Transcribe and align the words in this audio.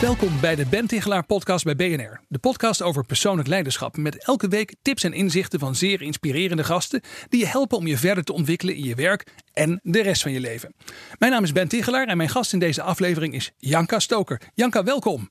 Welkom 0.00 0.40
bij 0.40 0.54
de 0.54 0.66
Ben 0.66 0.86
Tichelaar 0.86 1.26
podcast 1.26 1.64
bij 1.64 1.76
BNR. 1.76 2.20
De 2.28 2.38
podcast 2.38 2.82
over 2.82 3.06
persoonlijk 3.06 3.48
leiderschap. 3.48 3.96
Met 3.96 4.24
elke 4.24 4.48
week 4.48 4.74
tips 4.82 5.04
en 5.04 5.12
inzichten 5.12 5.58
van 5.58 5.74
zeer 5.74 6.02
inspirerende 6.02 6.64
gasten... 6.64 7.00
die 7.28 7.40
je 7.40 7.46
helpen 7.46 7.78
om 7.78 7.86
je 7.86 7.96
verder 7.96 8.24
te 8.24 8.32
ontwikkelen 8.32 8.74
in 8.74 8.84
je 8.84 8.94
werk 8.94 9.26
en 9.52 9.80
de 9.82 10.02
rest 10.02 10.22
van 10.22 10.32
je 10.32 10.40
leven. 10.40 10.74
Mijn 11.18 11.32
naam 11.32 11.42
is 11.42 11.52
Ben 11.52 11.68
Tichelaar 11.68 12.06
en 12.06 12.16
mijn 12.16 12.28
gast 12.28 12.52
in 12.52 12.58
deze 12.58 12.82
aflevering 12.82 13.34
is 13.34 13.52
Janka 13.56 13.98
Stoker. 13.98 14.40
Janka, 14.54 14.84
welkom. 14.84 15.28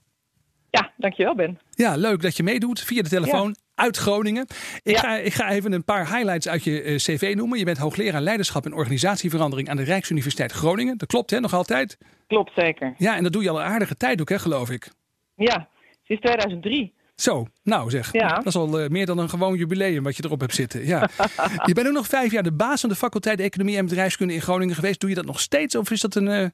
Ja, 0.70 0.92
dankjewel 0.98 1.36
Ben. 1.36 1.60
Ja, 1.70 1.96
leuk 1.96 2.22
dat 2.22 2.38
je 2.38 2.44
meedoet 2.44 2.82
via 2.82 3.02
de 3.02 3.10
telefoon 3.10 3.56
uit 3.78 3.98
Groningen. 3.98 4.48
Ik, 4.84 4.98
ga, 4.98 5.18
ik 5.18 5.34
ga 5.34 5.50
even 5.50 5.72
een 5.72 5.84
paar 5.84 6.08
highlights 6.16 6.48
uit 6.48 6.64
je 6.64 6.82
eh, 6.82 6.96
cv 6.96 7.34
noemen. 7.36 7.60
Je 7.60 7.66
bent 7.66 7.78
hoogleraar 7.78 8.22
leiderschap 8.22 8.66
en 8.66 8.74
organisatieverandering 8.74 9.70
aan 9.70 9.78
de 9.78 9.84
Rijksuniversiteit 9.84 10.52
Groningen. 10.52 10.98
Dat 10.98 11.08
klopt 11.08 11.32
hè, 11.32 11.40
nog 11.40 11.54
altijd? 11.54 11.98
Klopt, 12.28 12.52
zeker. 12.56 12.94
Ja, 12.98 13.16
en 13.16 13.24
dat 13.24 13.34
doe 13.34 13.44
je 13.44 13.50
al 13.50 13.60
een 13.60 13.66
aardige 13.66 13.96
tijd 13.98 14.22
ook 14.22 14.30
hè, 14.30 14.40
geloof 14.40 14.70
ik. 14.70 14.90
Ja, 15.36 15.68
sinds 16.04 16.22
2003. 16.22 16.94
Zo, 17.16 17.48
nou 17.64 17.90
zeg. 17.90 18.12
Ja. 18.12 18.28
Dat 18.36 18.46
is 18.46 18.56
al 18.56 18.80
eh, 18.80 18.90
meer 18.90 19.06
dan 19.06 19.18
een 19.18 19.30
gewoon 19.30 19.58
jubileum 19.58 20.04
wat 20.04 20.18
je 20.18 20.24
erop 20.26 20.40
hebt 20.40 20.56
zitten. 20.56 20.86
Ja. 20.86 21.10
je 21.66 21.74
bent 21.74 21.88
ook 21.88 21.94
nog 21.94 22.08
vijf 22.08 22.32
jaar 22.32 22.44
de 22.44 22.52
baas 22.54 22.80
van 22.82 22.90
de 22.90 22.96
faculteit 22.96 23.40
Economie 23.40 23.78
en 23.78 23.86
Bedrijfskunde 23.86 24.34
in 24.34 24.42
Groningen 24.42 24.76
geweest. 24.76 25.00
Doe 25.00 25.10
je 25.10 25.16
dat 25.16 25.26
nog 25.26 25.40
steeds 25.40 25.76
of 25.76 25.92
is 25.92 26.02
dat 26.02 26.16
een... 26.16 26.28
eh, 26.28 26.48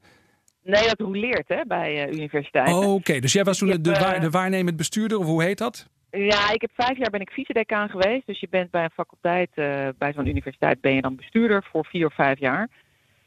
Nee, 0.63 0.83
dat 0.87 0.99
roleert 0.99 1.47
hè, 1.47 1.61
bij 1.67 2.03
eh 2.07 2.13
universiteiten. 2.13 2.75
Oh, 2.75 2.93
Oké, 2.93 3.19
dus 3.19 3.33
jij 3.33 3.43
was 3.43 3.57
toen 3.57 3.69
de, 3.69 3.81
de 4.19 4.29
waarnemend 4.29 4.77
bestuurder 4.77 5.17
of 5.17 5.25
hoe 5.25 5.43
heet 5.43 5.57
dat? 5.57 5.87
Ja, 6.17 6.51
ik 6.51 6.61
heb 6.61 6.71
vijf 6.73 6.97
jaar 6.97 7.09
ben 7.09 7.21
ik 7.21 7.31
vicedecaan 7.31 7.89
geweest. 7.89 8.25
Dus 8.25 8.39
je 8.39 8.47
bent 8.49 8.71
bij 8.71 8.83
een 8.83 8.89
faculteit, 8.89 9.49
eh, 9.53 9.87
bij 9.97 10.13
zo'n 10.13 10.27
universiteit 10.27 10.81
ben 10.81 10.93
je 10.95 11.01
dan 11.01 11.15
bestuurder 11.15 11.63
voor 11.63 11.85
vier 11.85 12.05
of 12.05 12.13
vijf 12.13 12.39
jaar. 12.39 12.69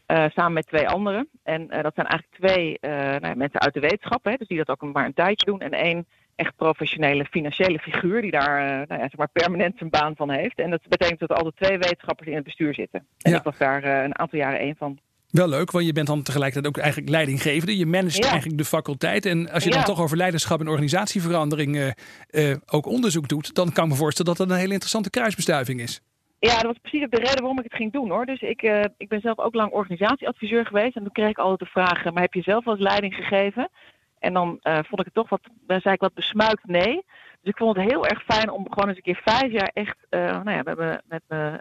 Eh, 0.06 0.24
samen 0.34 0.52
met 0.52 0.66
twee 0.66 0.88
anderen. 0.88 1.28
En 1.42 1.70
eh, 1.70 1.82
dat 1.82 1.94
zijn 1.94 2.06
eigenlijk 2.06 2.40
twee 2.40 2.78
nou 2.80 3.26
ja, 3.26 3.34
mensen 3.34 3.60
uit 3.60 3.74
de 3.74 3.80
wetenschap, 3.80 4.24
hè, 4.24 4.34
dus 4.36 4.48
die 4.48 4.64
dat 4.64 4.68
ook 4.68 4.92
maar 4.92 5.04
een 5.04 5.14
tijdje 5.14 5.46
doen. 5.46 5.60
En 5.60 5.70
één 5.70 6.06
echt 6.34 6.56
professionele 6.56 7.24
financiële 7.24 7.78
figuur 7.78 8.22
die 8.22 8.30
daar 8.30 8.60
nou 8.60 9.00
ja, 9.00 9.08
zeg 9.08 9.16
maar 9.16 9.28
permanent 9.32 9.78
zijn 9.78 9.90
baan 9.90 10.16
van 10.16 10.30
heeft. 10.30 10.58
En 10.58 10.70
dat 10.70 10.88
betekent 10.88 11.18
dat 11.18 11.30
er 11.30 11.36
altijd 11.36 11.56
twee 11.56 11.78
wetenschappers 11.78 12.28
in 12.28 12.34
het 12.34 12.44
bestuur 12.44 12.74
zitten. 12.74 13.06
En 13.20 13.30
Ja. 13.30 13.36
ik 13.36 13.42
was 13.42 13.58
daar 13.58 13.84
een 13.84 14.18
aantal 14.18 14.38
jaren 14.38 14.58
één 14.58 14.76
van. 14.76 14.98
Wel 15.36 15.48
leuk, 15.48 15.70
want 15.70 15.86
je 15.86 15.92
bent 15.92 16.06
dan 16.06 16.22
tegelijkertijd 16.22 16.76
ook 16.76 16.82
eigenlijk 16.82 17.10
leidinggevende. 17.10 17.76
Je 17.76 17.86
managt 17.86 18.16
Ja. 18.16 18.28
eigenlijk 18.30 18.58
de 18.58 18.64
faculteit. 18.64 19.26
En 19.26 19.50
als 19.50 19.64
je 19.64 19.70
dan 19.70 19.84
toch 19.84 20.00
over 20.00 20.16
leiderschap 20.16 20.60
en 20.60 20.68
organisatieverandering 20.68 21.76
eh, 21.76 22.50
eh, 22.50 22.56
ook 22.66 22.86
onderzoek 22.86 23.28
doet, 23.28 23.54
dan 23.54 23.72
kan 23.72 23.84
ik 23.84 23.90
me 23.90 23.96
voorstellen 23.96 24.34
dat 24.34 24.46
dat 24.46 24.50
een 24.50 24.60
hele 24.60 24.72
interessante 24.72 25.10
kruisbestuiving 25.10 25.80
is. 25.80 26.00
Ja, 26.38 26.54
dat 26.54 26.62
was 26.64 26.78
precies 26.82 27.02
ook 27.04 27.10
de 27.10 27.20
reden 27.20 27.38
waarom 27.38 27.58
ik 27.58 27.64
het 27.64 27.74
ging 27.74 27.92
doen 27.92 28.10
hoor. 28.10 28.26
Dus 28.26 28.40
ik, 28.40 28.62
eh, 28.62 28.84
ik 28.96 29.08
ben 29.08 29.20
zelf 29.20 29.38
ook 29.38 29.54
lang 29.54 29.72
organisatieadviseur 29.72 30.66
geweest. 30.66 30.96
En 30.96 31.02
toen 31.02 31.12
kreeg 31.12 31.28
ik 31.28 31.38
altijd 31.38 31.58
de 31.58 31.80
vraag, 31.80 32.04
maar 32.04 32.22
heb 32.22 32.34
je 32.34 32.42
zelf 32.42 32.64
wel 32.64 32.74
eens 32.74 32.82
leiding 32.82 33.14
gegeven? 33.14 33.68
En 34.18 34.32
dan 34.32 34.58
vond 34.62 35.00
ik 35.00 35.04
het 35.04 35.14
toch 35.14 35.28
wat, 35.28 35.40
dan 35.66 35.80
zei 35.80 35.94
ik 35.94 36.00
wat 36.00 36.14
besmuikt 36.14 36.66
nee. 36.66 36.94
Dus 37.40 37.54
ik 37.54 37.56
vond 37.56 37.76
het 37.76 37.90
heel 37.90 38.06
erg 38.06 38.22
fijn 38.24 38.50
om 38.50 38.66
gewoon 38.68 38.88
eens 38.88 38.96
een 38.96 39.02
keer 39.02 39.20
vijf 39.24 39.52
jaar 39.52 39.70
echt 39.72 39.96
nou 40.10 40.50
ja, 40.50 40.62
met 40.64 40.76
mijn 40.78 41.00
met 41.08 41.22
mijn, 41.28 41.60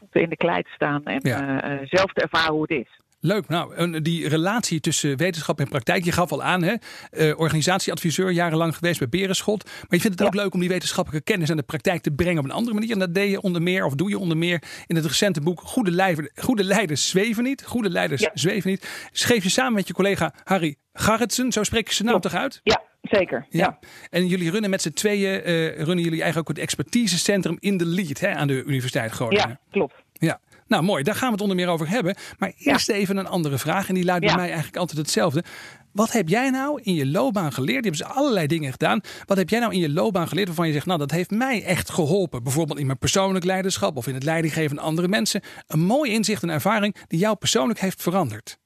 voeten 0.00 0.20
in 0.22 0.28
de 0.28 0.36
klei 0.36 0.62
te 0.62 0.70
staan. 0.74 1.04
En 1.04 1.20
Ja. 1.22 1.62
eh, 1.62 1.72
eh, 1.72 1.80
zelf 1.88 2.12
te 2.12 2.20
ervaren 2.20 2.52
hoe 2.52 2.62
het 2.62 2.70
is. 2.70 2.98
Leuk, 3.22 3.48
nou, 3.48 4.00
die 4.00 4.28
relatie 4.28 4.80
tussen 4.80 5.16
wetenschap 5.16 5.60
en 5.60 5.68
praktijk, 5.68 6.04
je 6.04 6.12
gaf 6.12 6.32
al 6.32 6.42
aan, 6.42 6.62
hè? 6.62 6.74
Eh, 7.10 7.38
organisatieadviseur, 7.38 8.30
jarenlang 8.30 8.76
geweest 8.76 8.98
bij 8.98 9.08
Berenschot. 9.08 9.64
Maar 9.64 9.74
je 9.88 10.00
vindt 10.00 10.18
het 10.18 10.28
ook 10.28 10.34
leuk 10.34 10.54
om 10.54 10.60
die 10.60 10.68
wetenschappelijke 10.68 11.32
kennis 11.32 11.50
aan 11.50 11.56
de 11.56 11.62
praktijk 11.62 12.02
te 12.02 12.10
brengen 12.10 12.38
op 12.38 12.44
een 12.44 12.50
andere 12.50 12.74
manier. 12.74 12.90
En 12.92 12.98
dat 12.98 13.14
deed 13.14 13.30
je 13.30 13.40
onder 13.40 13.62
meer, 13.62 13.84
of 13.84 13.94
doe 13.94 14.08
je 14.08 14.18
onder 14.18 14.36
meer, 14.36 14.62
in 14.86 14.96
het 14.96 15.04
recente 15.04 15.40
boek 15.40 15.60
Goede, 15.60 15.90
Leider- 15.90 16.30
Goede 16.34 16.64
Leiders 16.64 17.08
Zweven 17.08 17.42
Niet. 17.44 17.64
Goede 17.66 17.90
Leiders 17.90 18.20
Ja. 18.20 18.30
Zweven 18.34 18.70
Niet. 18.70 19.08
Schreef 19.12 19.42
je 19.42 19.48
samen 19.50 19.72
met 19.72 19.86
je 19.86 19.92
collega 19.94 20.34
Harry 20.44 20.76
Garretsen, 20.92 21.52
zo 21.52 21.62
spreek 21.62 21.88
je 21.88 21.94
zijn 21.94 22.08
naam 22.08 22.20
Klopt. 22.20 22.34
toch 22.34 22.42
uit? 22.44 22.60
Ja, 22.62 22.82
zeker. 23.10 23.46
Ja. 23.48 23.78
En 24.10 24.26
jullie 24.26 24.50
runnen 24.50 24.70
met 24.70 24.82
z'n 24.82 24.92
tweeën, 24.92 25.42
eh, 25.42 25.76
runnen 25.76 26.04
jullie 26.04 26.22
eigenlijk 26.22 26.38
ook 26.38 26.56
het 26.56 26.58
expertisecentrum 26.64 27.56
in 27.60 27.76
de 27.76 27.86
lead 27.86 28.20
hè, 28.20 28.34
aan 28.34 28.46
de 28.46 28.62
Universiteit 28.64 29.10
Groningen. 29.10 29.48
Ja, 29.48 29.60
klopt. 29.70 29.94
Ja, 30.12 30.40
nou 30.66 30.82
mooi, 30.82 31.02
daar 31.02 31.14
gaan 31.14 31.26
we 31.26 31.32
het 31.32 31.42
onder 31.42 31.56
meer 31.56 31.68
over 31.68 31.88
hebben. 31.88 32.14
Maar 32.38 32.52
eerst 32.56 32.88
even 32.88 33.16
een 33.16 33.26
andere 33.26 33.58
vraag 33.58 33.88
en 33.88 33.94
die 33.94 34.04
luidt 34.04 34.24
bij 34.24 34.34
mij 34.34 34.46
eigenlijk 34.46 34.76
altijd 34.76 34.98
hetzelfde. 34.98 35.44
Wat 35.92 36.12
heb 36.12 36.28
jij 36.28 36.50
nou 36.50 36.80
in 36.82 36.94
je 36.94 37.06
loopbaan 37.06 37.52
geleerd? 37.52 37.84
Je 37.84 37.90
hebt 37.90 37.98
dus 37.98 38.16
allerlei 38.16 38.46
dingen 38.46 38.70
gedaan. 38.70 39.00
Wat 39.26 39.36
heb 39.36 39.48
jij 39.48 39.58
nou 39.58 39.72
in 39.72 39.80
je 39.80 39.90
loopbaan 39.90 40.28
geleerd 40.28 40.46
waarvan 40.46 40.66
je 40.66 40.72
zegt, 40.72 40.86
nou 40.86 40.98
dat 40.98 41.10
heeft 41.10 41.30
mij 41.30 41.64
echt 41.64 41.90
geholpen. 41.90 42.42
Bijvoorbeeld 42.42 42.78
in 42.78 42.86
mijn 42.86 42.98
persoonlijk 42.98 43.44
leiderschap 43.44 43.96
of 43.96 44.06
in 44.06 44.14
het 44.14 44.24
leidinggeven 44.24 44.76
van 44.76 44.84
andere 44.84 45.08
mensen. 45.08 45.42
Een 45.66 45.80
mooi 45.80 46.12
inzicht 46.12 46.42
en 46.42 46.50
ervaring 46.50 46.96
die 47.06 47.18
jou 47.18 47.36
persoonlijk 47.36 47.80
heeft 47.80 48.02
veranderd. 48.02 48.58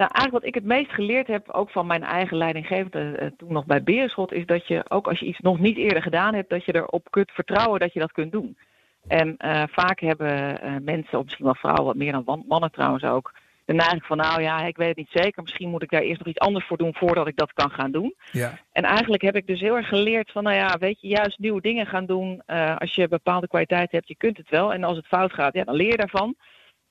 Nou, 0.00 0.12
eigenlijk 0.12 0.44
wat 0.44 0.54
ik 0.54 0.62
het 0.62 0.72
meest 0.72 0.90
geleerd 0.90 1.26
heb, 1.26 1.50
ook 1.50 1.70
van 1.70 1.86
mijn 1.86 2.02
eigen 2.02 2.36
leidinggevende 2.36 3.16
eh, 3.16 3.28
toen 3.36 3.52
nog 3.52 3.66
bij 3.66 3.82
Berenschot, 3.82 4.32
is 4.32 4.46
dat 4.46 4.66
je 4.66 4.84
ook 4.88 5.08
als 5.08 5.18
je 5.18 5.26
iets 5.26 5.38
nog 5.38 5.58
niet 5.58 5.76
eerder 5.76 6.02
gedaan 6.02 6.34
hebt, 6.34 6.50
dat 6.50 6.64
je 6.64 6.74
erop 6.74 7.06
kunt 7.10 7.30
vertrouwen 7.30 7.80
dat 7.80 7.92
je 7.92 8.00
dat 8.00 8.12
kunt 8.12 8.32
doen. 8.32 8.56
En 9.08 9.36
eh, 9.36 9.62
vaak 9.70 10.00
hebben 10.00 10.60
eh, 10.60 10.72
mensen, 10.82 11.18
of 11.18 11.24
misschien 11.24 11.44
wel 11.44 11.54
vrouwen, 11.54 11.84
wat 11.84 11.94
meer 11.94 12.12
dan 12.12 12.44
mannen 12.48 12.70
trouwens 12.70 13.04
ook, 13.04 13.34
de 13.64 13.72
neiging 13.72 14.04
van 14.04 14.16
nou 14.16 14.42
ja, 14.42 14.60
ik 14.60 14.76
weet 14.76 14.88
het 14.88 14.96
niet 14.96 15.22
zeker, 15.22 15.42
misschien 15.42 15.70
moet 15.70 15.82
ik 15.82 15.90
daar 15.90 16.00
eerst 16.00 16.18
nog 16.18 16.28
iets 16.28 16.46
anders 16.46 16.66
voor 16.66 16.76
doen 16.76 16.94
voordat 16.94 17.26
ik 17.26 17.36
dat 17.36 17.52
kan 17.52 17.70
gaan 17.70 17.90
doen. 17.90 18.14
Ja, 18.32 18.58
En 18.72 18.84
eigenlijk 18.84 19.22
heb 19.22 19.36
ik 19.36 19.46
dus 19.46 19.60
heel 19.60 19.76
erg 19.76 19.88
geleerd 19.88 20.30
van, 20.30 20.42
nou 20.42 20.56
ja, 20.56 20.76
weet 20.78 21.00
je, 21.00 21.08
juist 21.08 21.38
nieuwe 21.38 21.60
dingen 21.60 21.86
gaan 21.86 22.06
doen. 22.06 22.42
als 22.78 22.94
je 22.94 23.08
bepaalde 23.08 23.48
kwaliteit 23.48 23.92
hebt, 23.92 24.08
je 24.08 24.16
kunt 24.16 24.36
het 24.36 24.48
wel. 24.50 24.72
En 24.72 24.84
als 24.84 24.96
het 24.96 25.06
fout 25.06 25.32
gaat, 25.32 25.54
ja, 25.54 25.64
dan 25.64 25.74
leer 25.74 25.90
je 25.90 25.96
daarvan. 25.96 26.36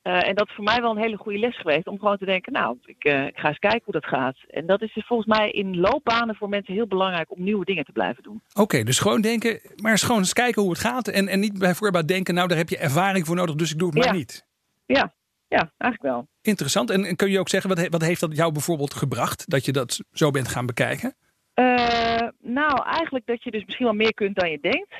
Eh, 0.02 0.28
en 0.28 0.36
dat 0.36 0.48
is 0.48 0.56
voor 0.56 0.64
mij 0.64 0.82
wel 0.82 0.92
een 0.92 1.02
hele 1.02 1.18
goede 1.18 1.40
les 1.40 1.58
geweest. 1.58 1.88
Om 1.88 2.00
gewoon 2.00 2.18
te 2.18 2.26
denken, 2.26 2.54
nou, 2.54 2.78
ik, 2.86 3.04
eh, 3.04 3.26
ik 3.26 3.38
ga 3.38 3.48
eens 3.48 3.60
kijken 3.60 3.82
hoe 3.84 3.94
dat 3.94 4.06
gaat. 4.06 4.38
En 4.50 4.66
dat 4.66 4.82
is 4.82 4.94
dus 4.94 5.06
volgens 5.06 5.38
mij 5.38 5.50
in 5.52 5.80
loopbanen 5.80 6.36
voor 6.36 6.50
mensen 6.50 6.74
heel 6.74 6.88
belangrijk 6.88 7.32
om 7.32 7.44
nieuwe 7.44 7.66
dingen 7.66 7.86
te 7.86 7.92
blijven 7.92 8.24
doen. 8.24 8.42
oké, 8.54 8.84
dus 8.84 9.00
gewoon 9.00 9.22
denken, 9.22 9.60
maar 9.76 9.92
eens 9.92 10.04
gewoon 10.04 10.20
eens 10.22 10.34
kijken 10.34 10.62
hoe 10.62 10.72
het 10.72 10.80
gaat. 10.80 11.08
En, 11.08 11.28
en 11.28 11.40
niet 11.40 11.60
bij 11.60 11.74
voorbaat 11.76 12.08
denken, 12.08 12.34
nou 12.34 12.48
daar 12.48 12.58
heb 12.58 12.70
je 12.70 12.78
ervaring 12.78 13.26
voor 13.26 13.36
nodig, 13.36 13.56
dus 13.56 13.72
ik 13.72 13.80
doe 13.80 13.90
het 13.96 14.06
maar 14.06 14.14
niet. 14.16 14.46
Ja, 14.86 15.14
ja, 15.48 15.72
eigenlijk 15.78 16.14
wel. 16.14 16.28
Interessant. 16.42 16.90
En, 16.90 17.06
en 17.06 17.16
kun 17.16 17.30
je 17.32 17.40
ook 17.40 17.50
zeggen, 17.50 17.70
wat, 17.70 17.80
he- 17.80 17.90
wat 17.90 18.02
heeft 18.02 18.20
dat 18.22 18.36
jou 18.36 18.52
bijvoorbeeld 18.52 18.94
gebracht? 18.94 19.50
Dat 19.50 19.66
je 19.66 19.72
dat 19.72 20.00
zo 20.12 20.32
bent 20.32 20.48
gaan 20.48 20.66
bekijken? 20.66 21.16
Eh, 21.54 22.28
nou, 22.42 22.84
eigenlijk 22.86 23.26
dat 23.26 23.44
je 23.44 23.52
dus 23.52 23.66
misschien 23.66 23.86
wel 23.86 23.96
meer 23.96 24.14
kunt 24.14 24.36
dan 24.40 24.50
je 24.52 24.60
denkt. 24.62 24.96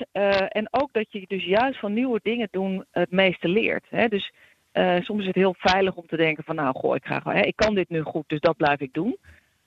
En 0.52 0.68
ook 0.70 0.92
dat 0.92 1.12
je 1.12 1.24
dus 1.26 1.44
juist 1.44 1.78
van 1.80 1.92
nieuwe 1.92 2.20
dingen 2.22 2.48
doen 2.50 2.84
het 2.90 3.10
meeste 3.10 3.48
leert. 3.48 3.86
Hè? 3.88 4.08
Dus 4.08 4.32
eh, 4.72 5.00
soms 5.00 5.20
is 5.20 5.26
het 5.26 5.34
heel 5.34 5.54
veilig 5.58 5.94
om 5.94 6.06
te 6.06 6.16
denken 6.16 6.44
van 6.44 6.54
nou, 6.54 6.74
goh, 6.76 6.94
ik, 6.94 7.04
ga, 7.04 7.20
hè, 7.24 7.40
ik 7.40 7.56
kan 7.56 7.74
dit 7.74 7.88
nu 7.88 8.02
goed, 8.02 8.24
dus 8.26 8.40
dat 8.40 8.56
blijf 8.56 8.80
ik 8.80 8.92
doen. 8.92 9.16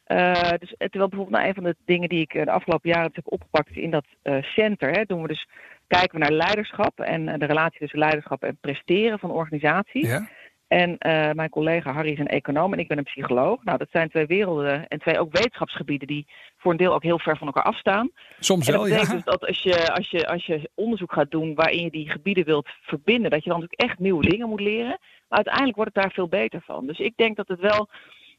Eh, 0.03 0.51
dus, 0.59 0.73
eh, 0.77 0.87
terwijl 0.87 1.09
bijvoorbeeld 1.09 1.29
nou, 1.29 1.47
een 1.47 1.53
van 1.53 1.63
de 1.63 1.75
dingen 1.85 2.09
die 2.09 2.21
ik 2.21 2.33
de 2.33 2.51
afgelopen 2.51 2.89
jaren 2.89 3.11
heb 3.13 3.31
opgepakt 3.31 3.75
in 3.75 3.91
dat 3.91 4.05
eh, 4.21 4.43
center, 4.43 4.91
hè, 4.91 5.03
doen 5.05 5.21
we 5.21 5.27
dus, 5.27 5.47
kijken 5.87 6.19
we 6.19 6.25
naar 6.25 6.37
leiderschap 6.37 6.99
en 6.99 7.39
de 7.39 7.45
relatie 7.45 7.79
tussen 7.79 7.99
leiderschap 7.99 8.43
en 8.43 8.57
presteren 8.61 9.19
van 9.19 9.31
organisaties. 9.31 10.07
Ja. 10.07 10.27
En 10.73 10.97
eh, 10.97 11.31
mijn 11.31 11.49
collega 11.49 11.91
Harry 11.91 12.11
is 12.11 12.19
een 12.19 12.27
econoom 12.27 12.73
en 12.73 12.79
ik 12.79 12.87
ben 12.87 12.97
een 12.97 13.03
psycholoog. 13.03 13.63
Nou, 13.63 13.77
dat 13.77 13.87
zijn 13.91 14.09
twee 14.09 14.25
werelden 14.25 14.87
en 14.87 14.99
twee 14.99 15.19
ook 15.19 15.31
wetenschapsgebieden 15.31 16.07
die 16.07 16.27
voor 16.57 16.71
een 16.71 16.77
deel 16.77 16.93
ook 16.93 17.03
heel 17.03 17.19
ver 17.19 17.37
van 17.37 17.47
elkaar 17.47 17.63
afstaan. 17.63 18.09
Soms 18.39 18.65
dat 18.65 18.75
wel, 18.75 18.87
ja. 18.87 18.93
betekent 18.93 19.15
dus 19.15 19.33
dat 19.33 19.47
als 19.47 19.61
je, 19.61 19.93
als, 19.93 20.09
je, 20.09 20.27
als 20.27 20.45
je 20.45 20.69
onderzoek 20.75 21.13
gaat 21.13 21.31
doen 21.31 21.55
waarin 21.55 21.83
je 21.83 21.91
die 21.91 22.09
gebieden 22.09 22.45
wilt 22.45 22.69
verbinden, 22.81 23.31
dat 23.31 23.43
je 23.43 23.49
dan 23.49 23.59
natuurlijk 23.59 23.89
echt 23.89 23.99
nieuwe 23.99 24.29
dingen 24.29 24.49
moet 24.49 24.59
leren. 24.59 24.97
Maar 25.27 25.37
uiteindelijk 25.37 25.75
wordt 25.75 25.91
het 25.93 26.03
daar 26.03 26.13
veel 26.13 26.27
beter 26.27 26.61
van. 26.65 26.87
Dus 26.87 26.99
ik 26.99 27.13
denk 27.15 27.35
dat 27.35 27.47
het 27.47 27.59
wel, 27.59 27.89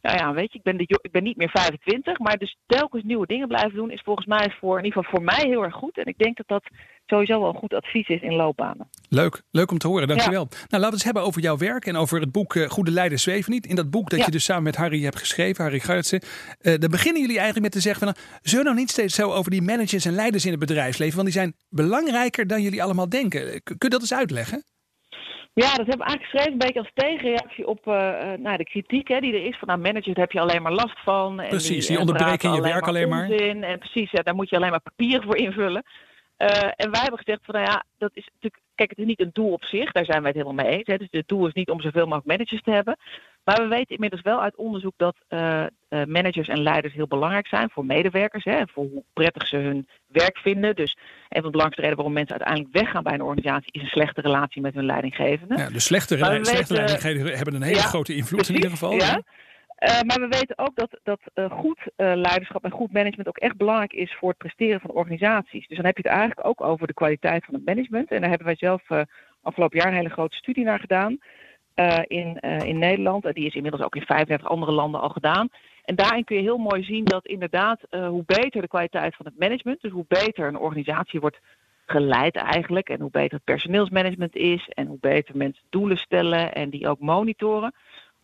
nou 0.04 0.16
ja, 0.16 0.32
weet 0.34 0.52
je, 0.52 0.58
ik 0.58 0.64
ben, 0.64 0.76
de, 0.76 0.98
ik 1.02 1.10
ben 1.12 1.22
niet 1.22 1.36
meer 1.36 1.50
25, 1.50 2.18
maar 2.18 2.36
dus 2.38 2.56
telkens 2.66 3.02
nieuwe 3.02 3.26
dingen 3.26 3.48
blijven 3.48 3.74
doen 3.74 3.90
is 3.90 4.00
volgens 4.04 4.26
mij 4.26 4.54
voor, 4.60 4.78
in 4.78 4.84
ieder 4.84 5.02
geval 5.02 5.18
voor 5.18 5.24
mij 5.34 5.44
heel 5.48 5.62
erg 5.64 5.74
goed. 5.74 5.96
En 5.98 6.04
ik 6.06 6.18
denk 6.18 6.36
dat 6.36 6.48
dat 6.48 6.64
sowieso 7.06 7.40
wel 7.40 7.48
een 7.48 7.54
goed 7.58 7.74
advies 7.74 8.08
is 8.08 8.20
in 8.22 8.34
loopbanen. 8.34 8.88
Leuk, 9.08 9.42
leuk 9.50 9.70
om 9.70 9.78
te 9.78 9.88
horen, 9.88 10.08
dankjewel. 10.08 10.44
Nou, 10.44 10.54
laten 10.58 10.78
we 10.78 10.84
het 10.84 10.92
eens 10.92 11.04
hebben 11.04 11.22
over 11.22 11.40
jouw 11.42 11.56
werk 11.56 11.86
en 11.86 11.96
over 11.96 12.20
het 12.20 12.32
boek 12.32 12.54
eh, 12.56 12.68
Goede 12.68 12.90
Leiders 12.90 13.22
Zweven 13.22 13.52
Niet. 13.52 13.66
In 13.66 13.76
dat 13.76 13.90
boek 13.90 14.10
dat 14.10 14.18
Ja. 14.18 14.24
je 14.24 14.30
dus 14.30 14.44
samen 14.44 14.62
met 14.62 14.76
Harry 14.76 15.02
hebt 15.02 15.18
geschreven, 15.18 15.64
Harry 15.64 15.80
Gartsen. 15.80 16.20
eh 16.60 16.78
daar 16.78 16.88
beginnen 16.90 17.20
jullie 17.20 17.36
eigenlijk 17.38 17.62
met 17.64 17.72
te 17.72 17.80
zeggen 17.88 18.04
van, 18.06 18.14
nou, 18.14 18.40
zullen 18.42 18.58
we 18.64 18.70
nou 18.70 18.80
niet 18.80 18.90
steeds 18.90 19.14
zo 19.14 19.30
over 19.32 19.50
die 19.50 19.62
managers 19.62 20.04
en 20.04 20.12
leiders 20.14 20.44
in 20.44 20.50
het 20.50 20.60
bedrijfsleven, 20.60 21.14
want 21.14 21.26
die 21.28 21.36
zijn 21.40 21.54
belangrijker 21.68 22.46
dan 22.46 22.62
jullie 22.62 22.82
allemaal 22.82 23.08
denken. 23.08 23.62
Kun 23.62 23.76
je 23.78 23.88
dat 23.88 24.00
eens 24.00 24.14
uitleggen? 24.14 24.64
Ja, 25.54 25.74
dat 25.74 25.86
hebben 25.86 25.98
we 25.98 26.04
eigenlijk 26.04 26.24
geschreven 26.24 26.52
een 26.52 26.58
beetje 26.58 26.78
als 26.78 26.90
tegenreactie 26.94 27.66
op 27.66 27.86
uh, 27.86 27.94
nou, 28.38 28.56
de 28.56 28.64
kritiek 28.64 29.08
hè, 29.08 29.20
die 29.20 29.34
er 29.34 29.46
is. 29.46 29.58
Van 29.58 29.68
nou, 29.68 29.80
managers 29.80 30.16
heb 30.16 30.32
je 30.32 30.40
alleen 30.40 30.62
maar 30.62 30.72
last 30.72 31.00
van. 31.04 31.40
En 31.40 31.48
precies, 31.48 31.86
die, 31.86 31.98
onderbreken 31.98 32.52
je 32.52 32.60
werk 32.60 32.86
alleen 32.86 33.08
maar. 33.08 33.30
En 33.30 33.78
precies, 33.78 34.10
ja, 34.10 34.22
daar 34.22 34.34
moet 34.34 34.48
je 34.48 34.56
alleen 34.56 34.70
maar 34.70 34.80
papieren 34.80 35.22
voor 35.22 35.36
invullen. 35.36 35.84
Uh, 36.38 36.48
en 36.76 36.90
wij 36.90 37.00
hebben 37.00 37.18
gezegd 37.18 37.40
van 37.44 37.54
nou 37.54 37.66
ja, 37.66 37.84
dat 37.98 38.10
is 38.14 38.28
natuurlijk, 38.32 38.62
kijk, 38.74 38.90
het 38.90 38.98
is 38.98 39.06
niet 39.06 39.20
een 39.20 39.30
doel 39.32 39.52
op 39.52 39.64
zich, 39.64 39.92
daar 39.92 40.04
zijn 40.04 40.22
wij 40.22 40.32
het 40.34 40.42
helemaal 40.42 40.64
mee 40.64 40.76
eens. 40.76 40.86
Hè. 40.86 40.96
Dus 40.96 41.08
het 41.10 41.28
doel 41.28 41.46
is 41.46 41.52
niet 41.52 41.70
om 41.70 41.80
zoveel 41.80 42.04
mogelijk 42.04 42.26
managers 42.26 42.62
te 42.62 42.70
hebben. 42.70 42.96
Maar 43.44 43.62
we 43.62 43.68
weten 43.68 43.94
inmiddels 43.94 44.22
wel 44.22 44.42
uit 44.42 44.56
onderzoek 44.56 44.94
dat 44.96 45.16
uh, 45.28 45.64
managers 45.88 46.48
en 46.48 46.62
leiders 46.62 46.94
heel 46.94 47.06
belangrijk 47.06 47.46
zijn 47.46 47.70
voor 47.70 47.84
medewerkers. 47.84 48.44
Hè, 48.44 48.62
voor 48.66 48.84
hoe 48.84 49.04
prettig 49.12 49.46
ze 49.46 49.56
hun 49.56 49.88
werk 50.06 50.38
vinden. 50.38 50.76
Dus 50.76 50.96
een 51.28 51.42
van 51.42 51.42
de 51.42 51.50
belangrijkste 51.50 51.80
redenen 51.80 51.96
waarom 51.96 52.12
mensen 52.12 52.36
uiteindelijk 52.36 52.74
weggaan 52.74 53.02
bij 53.02 53.12
een 53.12 53.22
organisatie 53.22 53.72
is 53.72 53.82
een 53.82 53.88
slechte 53.88 54.20
relatie 54.20 54.62
met 54.62 54.74
hun 54.74 54.84
leidinggevende. 54.84 55.56
Ja, 55.56 55.68
de 55.68 55.80
slechte, 55.80 56.16
slechte 56.42 56.74
leidinggevenden 56.74 57.36
hebben 57.36 57.54
een 57.54 57.62
hele 57.62 57.78
grote 57.78 58.14
invloed 58.14 58.48
in 58.48 58.54
ieder 58.54 58.70
geval. 58.70 58.92
Ja. 58.92 59.22
Uh, 59.78 60.00
maar 60.02 60.20
we 60.20 60.28
weten 60.28 60.58
ook 60.58 60.76
dat, 60.76 60.98
dat 61.02 61.20
uh, 61.34 61.50
goed 61.50 61.78
uh, 61.78 62.12
leiderschap 62.14 62.64
en 62.64 62.70
goed 62.70 62.92
management 62.92 63.28
ook 63.28 63.38
echt 63.38 63.56
belangrijk 63.56 63.92
is 63.92 64.14
voor 64.18 64.28
het 64.28 64.38
presteren 64.38 64.80
van 64.80 64.90
organisaties. 64.90 65.66
Dus 65.66 65.76
dan 65.76 65.86
heb 65.86 65.96
je 65.96 66.02
het 66.02 66.12
eigenlijk 66.12 66.46
ook 66.46 66.60
over 66.60 66.86
de 66.86 66.94
kwaliteit 66.94 67.44
van 67.44 67.54
het 67.54 67.64
management. 67.64 68.10
En 68.10 68.20
daar 68.20 68.28
hebben 68.28 68.46
wij 68.46 68.56
zelf 68.56 68.82
afgelopen 69.42 69.78
jaar 69.78 69.88
een 69.88 69.96
hele 69.96 70.08
grote 70.08 70.36
studie 70.36 70.64
naar 70.64 70.80
gedaan 70.80 71.18
in, 72.06 72.38
in 72.40 72.78
Nederland. 72.78 73.34
die 73.34 73.46
is 73.46 73.54
inmiddels 73.54 73.82
ook 73.82 73.96
in 73.96 74.02
35 74.02 74.48
andere 74.48 74.72
landen 74.72 75.00
al 75.00 75.08
gedaan. 75.08 75.48
En 75.84 75.94
daarin 75.94 76.24
kun 76.24 76.36
je 76.36 76.42
heel 76.42 76.58
mooi 76.58 76.84
zien 76.84 77.04
dat 77.04 77.26
inderdaad 77.26 77.80
hoe 77.90 78.22
beter 78.26 78.60
de 78.60 78.68
kwaliteit 78.68 79.16
van 79.16 79.26
het 79.26 79.38
management, 79.38 79.80
dus 79.80 79.90
hoe 79.90 80.04
beter 80.08 80.46
een 80.46 80.58
organisatie 80.58 81.20
wordt 81.20 81.40
geleid 81.86 82.36
eigenlijk, 82.36 82.88
en 82.88 83.00
hoe 83.00 83.10
beter 83.10 83.34
het 83.34 83.44
personeelsmanagement 83.44 84.36
is, 84.36 84.68
en 84.68 84.86
hoe 84.86 84.98
beter 85.00 85.36
mensen 85.36 85.62
doelen 85.70 85.96
stellen 85.96 86.54
en 86.54 86.70
die 86.70 86.88
ook 86.88 86.98
monitoren 86.98 87.74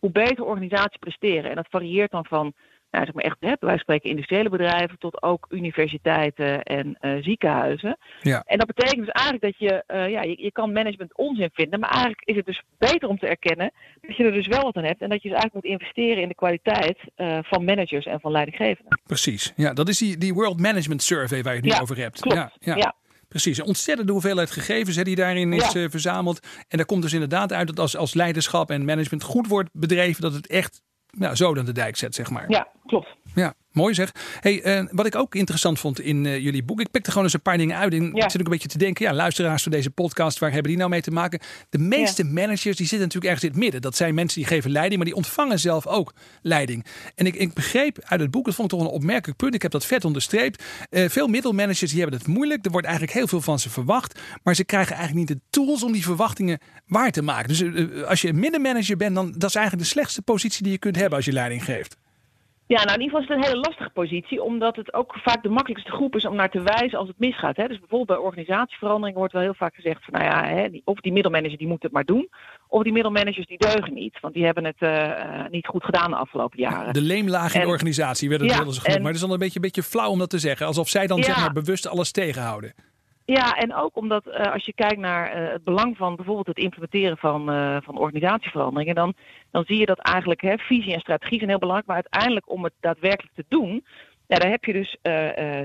hoe 0.01 0.11
beter 0.11 0.43
organisaties 0.43 0.99
presteren. 0.99 1.49
En 1.49 1.55
dat 1.55 1.67
varieert 1.69 2.11
dan 2.11 2.25
van 2.25 2.53
nou, 2.91 3.05
zeg 3.05 3.13
maar 3.13 3.23
echt, 3.23 3.37
hè, 3.39 3.53
wij 3.59 3.77
spreken 3.77 4.09
industriële 4.09 4.49
bedrijven 4.49 4.97
tot 4.97 5.23
ook 5.23 5.45
universiteiten 5.49 6.63
en 6.63 6.97
uh, 7.01 7.23
ziekenhuizen. 7.23 7.97
Ja. 8.21 8.43
En 8.45 8.57
dat 8.57 8.67
betekent 8.67 9.05
dus 9.05 9.13
eigenlijk 9.13 9.43
dat 9.43 9.69
je, 9.69 9.83
uh, 9.87 10.09
ja, 10.09 10.21
je, 10.21 10.41
je, 10.41 10.51
kan 10.51 10.71
management 10.71 11.17
onzin 11.17 11.49
vinden, 11.53 11.79
maar 11.79 11.89
eigenlijk 11.89 12.21
is 12.25 12.35
het 12.35 12.45
dus 12.45 12.63
beter 12.77 13.07
om 13.09 13.19
te 13.19 13.27
erkennen 13.27 13.71
dat 14.01 14.17
je 14.17 14.23
er 14.23 14.31
dus 14.31 14.47
wel 14.47 14.63
wat 14.63 14.75
aan 14.75 14.83
hebt 14.83 15.01
en 15.01 15.09
dat 15.09 15.21
je 15.21 15.29
dus 15.29 15.37
eigenlijk 15.37 15.65
moet 15.65 15.79
investeren 15.79 16.21
in 16.21 16.27
de 16.27 16.35
kwaliteit 16.35 16.97
uh, 17.17 17.37
van 17.41 17.65
managers 17.65 18.05
en 18.05 18.19
van 18.19 18.31
leidinggevenden. 18.31 18.99
Precies, 19.05 19.53
ja, 19.55 19.73
dat 19.73 19.89
is 19.89 19.97
die, 19.97 20.17
die 20.17 20.33
World 20.33 20.59
Management 20.59 21.03
Survey 21.03 21.43
waar 21.43 21.55
je 21.55 21.61
het 21.61 21.73
nu 21.73 21.81
over 21.81 21.97
hebt. 21.97 22.19
Klopt. 22.19 22.37
Ja, 22.37 22.51
ja. 22.59 22.75
ja. 22.75 22.95
Precies, 23.27 23.57
een 23.57 23.65
ontzettende 23.65 24.11
hoeveelheid 24.11 24.51
gegevens 24.51 24.95
hè, 24.95 25.03
die 25.03 25.15
daarin 25.15 25.53
is 25.53 25.75
uh, 25.75 25.89
verzameld. 25.89 26.39
En 26.67 26.77
daar 26.77 26.85
komt 26.85 27.01
dus 27.01 27.13
inderdaad 27.13 27.53
uit 27.53 27.67
dat 27.67 27.79
als, 27.79 27.97
als 27.97 28.13
leiderschap 28.13 28.69
en 28.69 28.85
management 28.85 29.23
goed 29.23 29.47
wordt 29.47 29.69
bedreven, 29.73 30.21
dat 30.21 30.33
het 30.33 30.47
echt 30.47 30.81
nou, 31.11 31.35
zo 31.35 31.53
dan 31.53 31.65
de 31.65 31.71
dijk 31.71 31.95
zet, 31.95 32.15
zeg 32.15 32.29
maar. 32.29 32.49
Ja, 32.49 32.67
klopt. 32.85 33.07
Ja, 33.35 33.53
mooi 33.71 33.93
zeg. 33.93 34.11
Hey, 34.39 34.79
uh, 34.79 34.87
wat 34.91 35.05
ik 35.05 35.15
ook 35.15 35.35
interessant 35.35 35.79
vond 35.79 35.99
in 35.99 36.25
uh, 36.25 36.39
jullie 36.39 36.63
boek, 36.63 36.79
ik 36.79 36.91
pikte 36.91 37.09
gewoon 37.09 37.25
eens 37.25 37.33
een 37.33 37.41
paar 37.41 37.57
dingen 37.57 37.77
uit. 37.77 37.93
En 37.93 38.11
ja. 38.13 38.23
ik 38.23 38.31
zit 38.31 38.39
ook 38.39 38.45
een 38.45 38.51
beetje 38.51 38.67
te 38.67 38.77
denken, 38.77 39.05
ja, 39.05 39.13
luisteraars 39.13 39.63
van 39.63 39.71
deze 39.71 39.89
podcast, 39.89 40.39
waar 40.39 40.51
hebben 40.51 40.69
die 40.69 40.77
nou 40.77 40.89
mee 40.89 41.01
te 41.01 41.11
maken? 41.11 41.39
De 41.69 41.77
meeste 41.77 42.23
ja. 42.23 42.29
managers 42.31 42.77
die 42.77 42.87
zitten 42.87 42.99
natuurlijk 42.99 43.25
ergens 43.25 43.43
in 43.43 43.49
het 43.49 43.59
midden. 43.59 43.81
Dat 43.81 43.95
zijn 43.95 44.13
mensen 44.13 44.39
die 44.39 44.47
geven 44.47 44.71
leiding, 44.71 44.95
maar 44.95 45.05
die 45.05 45.15
ontvangen 45.15 45.59
zelf 45.59 45.87
ook 45.87 46.13
leiding. 46.41 46.85
En 47.15 47.25
ik, 47.25 47.35
ik 47.35 47.53
begreep 47.53 47.97
uit 48.03 48.19
het 48.19 48.31
boek, 48.31 48.45
dat 48.45 48.55
vond 48.55 48.71
ik 48.71 48.77
toch 48.77 48.87
een 48.87 48.93
opmerkelijk 48.93 49.37
punt. 49.37 49.53
Ik 49.53 49.61
heb 49.61 49.71
dat 49.71 49.85
vet 49.85 50.05
onderstreept. 50.05 50.63
Uh, 50.89 51.09
veel 51.09 51.27
middelmanagers 51.27 51.91
die 51.91 52.01
hebben 52.01 52.19
het 52.19 52.27
moeilijk. 52.27 52.65
Er 52.65 52.71
wordt 52.71 52.87
eigenlijk 52.87 53.17
heel 53.17 53.27
veel 53.27 53.41
van 53.41 53.59
ze 53.59 53.69
verwacht, 53.69 54.19
maar 54.43 54.55
ze 54.55 54.65
krijgen 54.65 54.95
eigenlijk 54.95 55.29
niet 55.29 55.37
de 55.37 55.43
tools 55.49 55.83
om 55.83 55.91
die 55.91 56.03
verwachtingen 56.03 56.59
waar 56.87 57.11
te 57.11 57.21
maken. 57.21 57.47
Dus 57.47 57.63
als 58.05 58.21
je 58.21 58.27
een 58.27 58.39
middenmanager 58.39 58.97
bent, 58.97 59.15
dan 59.15 59.33
dat 59.37 59.49
is 59.49 59.55
eigenlijk 59.55 59.85
de 59.85 59.93
slechtste 59.93 60.21
positie 60.21 60.63
die 60.63 60.71
je 60.71 60.77
kunt 60.77 60.95
hebben 60.95 61.15
als 61.15 61.25
je 61.25 61.31
leiding 61.31 61.63
geeft. 61.63 61.97
Ja, 62.67 62.83
nou 62.83 62.93
in 62.93 63.01
ieder 63.01 63.19
geval 63.19 63.21
is 63.21 63.27
het 63.27 63.37
een 63.37 63.51
hele 63.51 63.67
lastige 63.67 63.89
positie, 63.89 64.43
omdat 64.43 64.75
het 64.75 64.93
ook 64.93 65.15
vaak 65.23 65.43
de 65.43 65.49
makkelijkste 65.49 65.91
groep 65.91 66.15
is 66.15 66.25
om 66.25 66.35
naar 66.35 66.49
te 66.49 66.61
wijzen 66.61 66.97
als 66.97 67.07
het 67.07 67.19
misgaat. 67.19 67.55
Hè. 67.55 67.67
Dus 67.67 67.79
bijvoorbeeld 67.79 68.17
bij 68.19 68.27
organisatieverandering 68.27 69.17
wordt 69.17 69.33
wel 69.33 69.41
heel 69.41 69.53
vaak 69.53 69.75
gezegd 69.75 70.05
van 70.05 70.13
nou 70.13 70.25
ja, 70.25 70.45
hè, 70.45 70.81
of 70.83 70.99
die 70.99 71.11
middelmanager 71.11 71.57
die 71.57 71.67
moet 71.67 71.83
het 71.83 71.91
maar 71.91 72.05
doen, 72.05 72.29
of 72.67 72.83
die 72.83 72.91
middelmanagers 72.91 73.47
die 73.47 73.57
deugen 73.57 73.93
niet, 73.93 74.19
want 74.19 74.33
die 74.33 74.45
hebben 74.45 74.65
het 74.65 74.75
uh, 74.79 75.45
niet 75.49 75.67
goed 75.67 75.83
gedaan 75.83 76.09
de 76.09 76.15
afgelopen 76.15 76.59
jaren. 76.59 76.93
De 76.93 77.01
leemlaag 77.01 77.53
in 77.53 77.61
de 77.61 77.67
organisatie 77.67 78.29
werd 78.29 78.41
het 78.41 78.49
ja, 78.49 78.57
wel 78.57 78.65
eens 78.65 78.77
genoemd, 78.77 78.99
maar 78.99 79.07
het 79.07 79.15
is 79.15 79.21
dan 79.21 79.31
een 79.31 79.39
beetje, 79.39 79.55
een 79.55 79.61
beetje 79.61 79.83
flauw 79.83 80.09
om 80.09 80.19
dat 80.19 80.29
te 80.29 80.39
zeggen, 80.39 80.65
alsof 80.65 80.89
zij 80.89 81.07
dan 81.07 81.17
ja, 81.17 81.23
zeg 81.23 81.39
maar 81.39 81.53
bewust 81.53 81.87
alles 81.87 82.11
tegenhouden. 82.11 82.73
Ja, 83.31 83.55
en 83.55 83.75
ook 83.75 83.95
omdat 83.95 84.27
uh, 84.27 84.53
als 84.53 84.65
je 84.65 84.73
kijkt 84.73 84.97
naar 84.97 85.41
uh, 85.41 85.51
het 85.51 85.63
belang 85.63 85.97
van 85.97 86.15
bijvoorbeeld 86.15 86.47
het 86.47 86.57
implementeren 86.57 87.17
van, 87.17 87.49
uh, 87.49 87.77
van 87.81 87.97
organisatieveranderingen, 87.97 88.95
dan, 88.95 89.13
dan 89.51 89.63
zie 89.65 89.77
je 89.77 89.85
dat 89.85 89.99
eigenlijk 89.99 90.41
hè, 90.41 90.57
visie 90.57 90.93
en 90.93 90.99
strategie 90.99 91.37
zijn 91.37 91.49
heel 91.49 91.59
belangrijk, 91.59 91.87
maar 91.87 92.01
uiteindelijk 92.03 92.51
om 92.51 92.63
het 92.63 92.73
daadwerkelijk 92.79 93.35
te 93.35 93.45
doen, 93.47 93.85
daar 94.27 94.49
heb 94.49 94.65
je 94.65 94.73
dus 94.73 94.97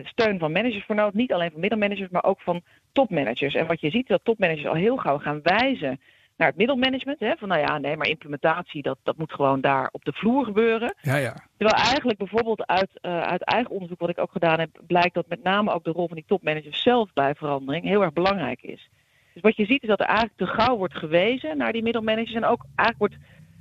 steun 0.03 0.39
van 0.39 0.53
managers 0.53 0.85
voor 0.85 0.95
nodig. 0.95 1.15
Niet 1.15 1.33
alleen 1.33 1.51
van 1.51 1.61
middelmanagers, 1.61 2.11
maar 2.11 2.25
ook 2.25 2.41
van 2.41 2.63
topmanagers. 2.93 3.55
En 3.55 3.67
wat 3.67 3.81
je 3.81 3.91
ziet 3.91 4.03
is 4.03 4.09
dat 4.09 4.25
topmanagers 4.25 4.67
al 4.67 4.75
heel 4.75 4.97
gauw 4.97 5.19
gaan 5.19 5.41
wijzen 5.43 6.01
naar 6.37 6.49
het 6.49 6.57
middelmanagement. 6.57 7.21
Hè, 7.21 7.37
van 7.37 7.49
nou 7.49 7.61
ja, 7.61 7.79
nee, 7.79 7.97
maar 7.97 8.07
implementatie, 8.09 8.83
dat, 8.83 8.99
dat 9.03 9.17
moet 9.17 9.33
gewoon 9.33 9.61
daar 9.61 9.89
op 9.93 10.05
de 10.05 10.13
vloer 10.13 10.45
gebeuren. 10.45 10.95
Ja, 11.01 11.17
ja. 11.17 11.35
Terwijl 11.57 11.85
eigenlijk 11.85 12.19
bijvoorbeeld 12.19 12.67
uit, 12.67 12.91
uh, 13.03 13.21
uit 13.21 13.43
eigen 13.43 13.71
onderzoek 13.71 14.01
wat 14.01 14.09
ik 14.09 14.19
ook 14.19 14.33
gedaan 14.33 14.59
heb, 14.59 14.71
blijkt 14.87 15.15
dat 15.15 15.29
met 15.29 15.43
name 15.43 15.73
ook 15.73 15.85
de 15.85 15.91
rol 15.91 16.07
van 16.07 16.17
die 16.17 16.25
topmanagers 16.27 16.83
zelf 16.83 17.13
bij 17.13 17.35
verandering 17.35 17.85
heel 17.85 18.03
erg 18.03 18.13
belangrijk 18.13 18.63
is. 18.63 18.89
Dus 19.33 19.43
wat 19.43 19.57
je 19.57 19.67
ziet 19.67 19.83
is 19.83 19.89
dat 19.89 20.01
er 20.01 20.07
eigenlijk 20.07 20.39
te 20.39 20.47
gauw 20.47 20.77
wordt 20.77 20.97
gewezen 20.97 21.57
naar 21.57 21.73
die 21.73 21.83
middelmanagers 21.83 22.35
en 22.35 22.45
ook 22.45 22.65
eigenlijk 22.75 22.99
wordt, 22.99 23.17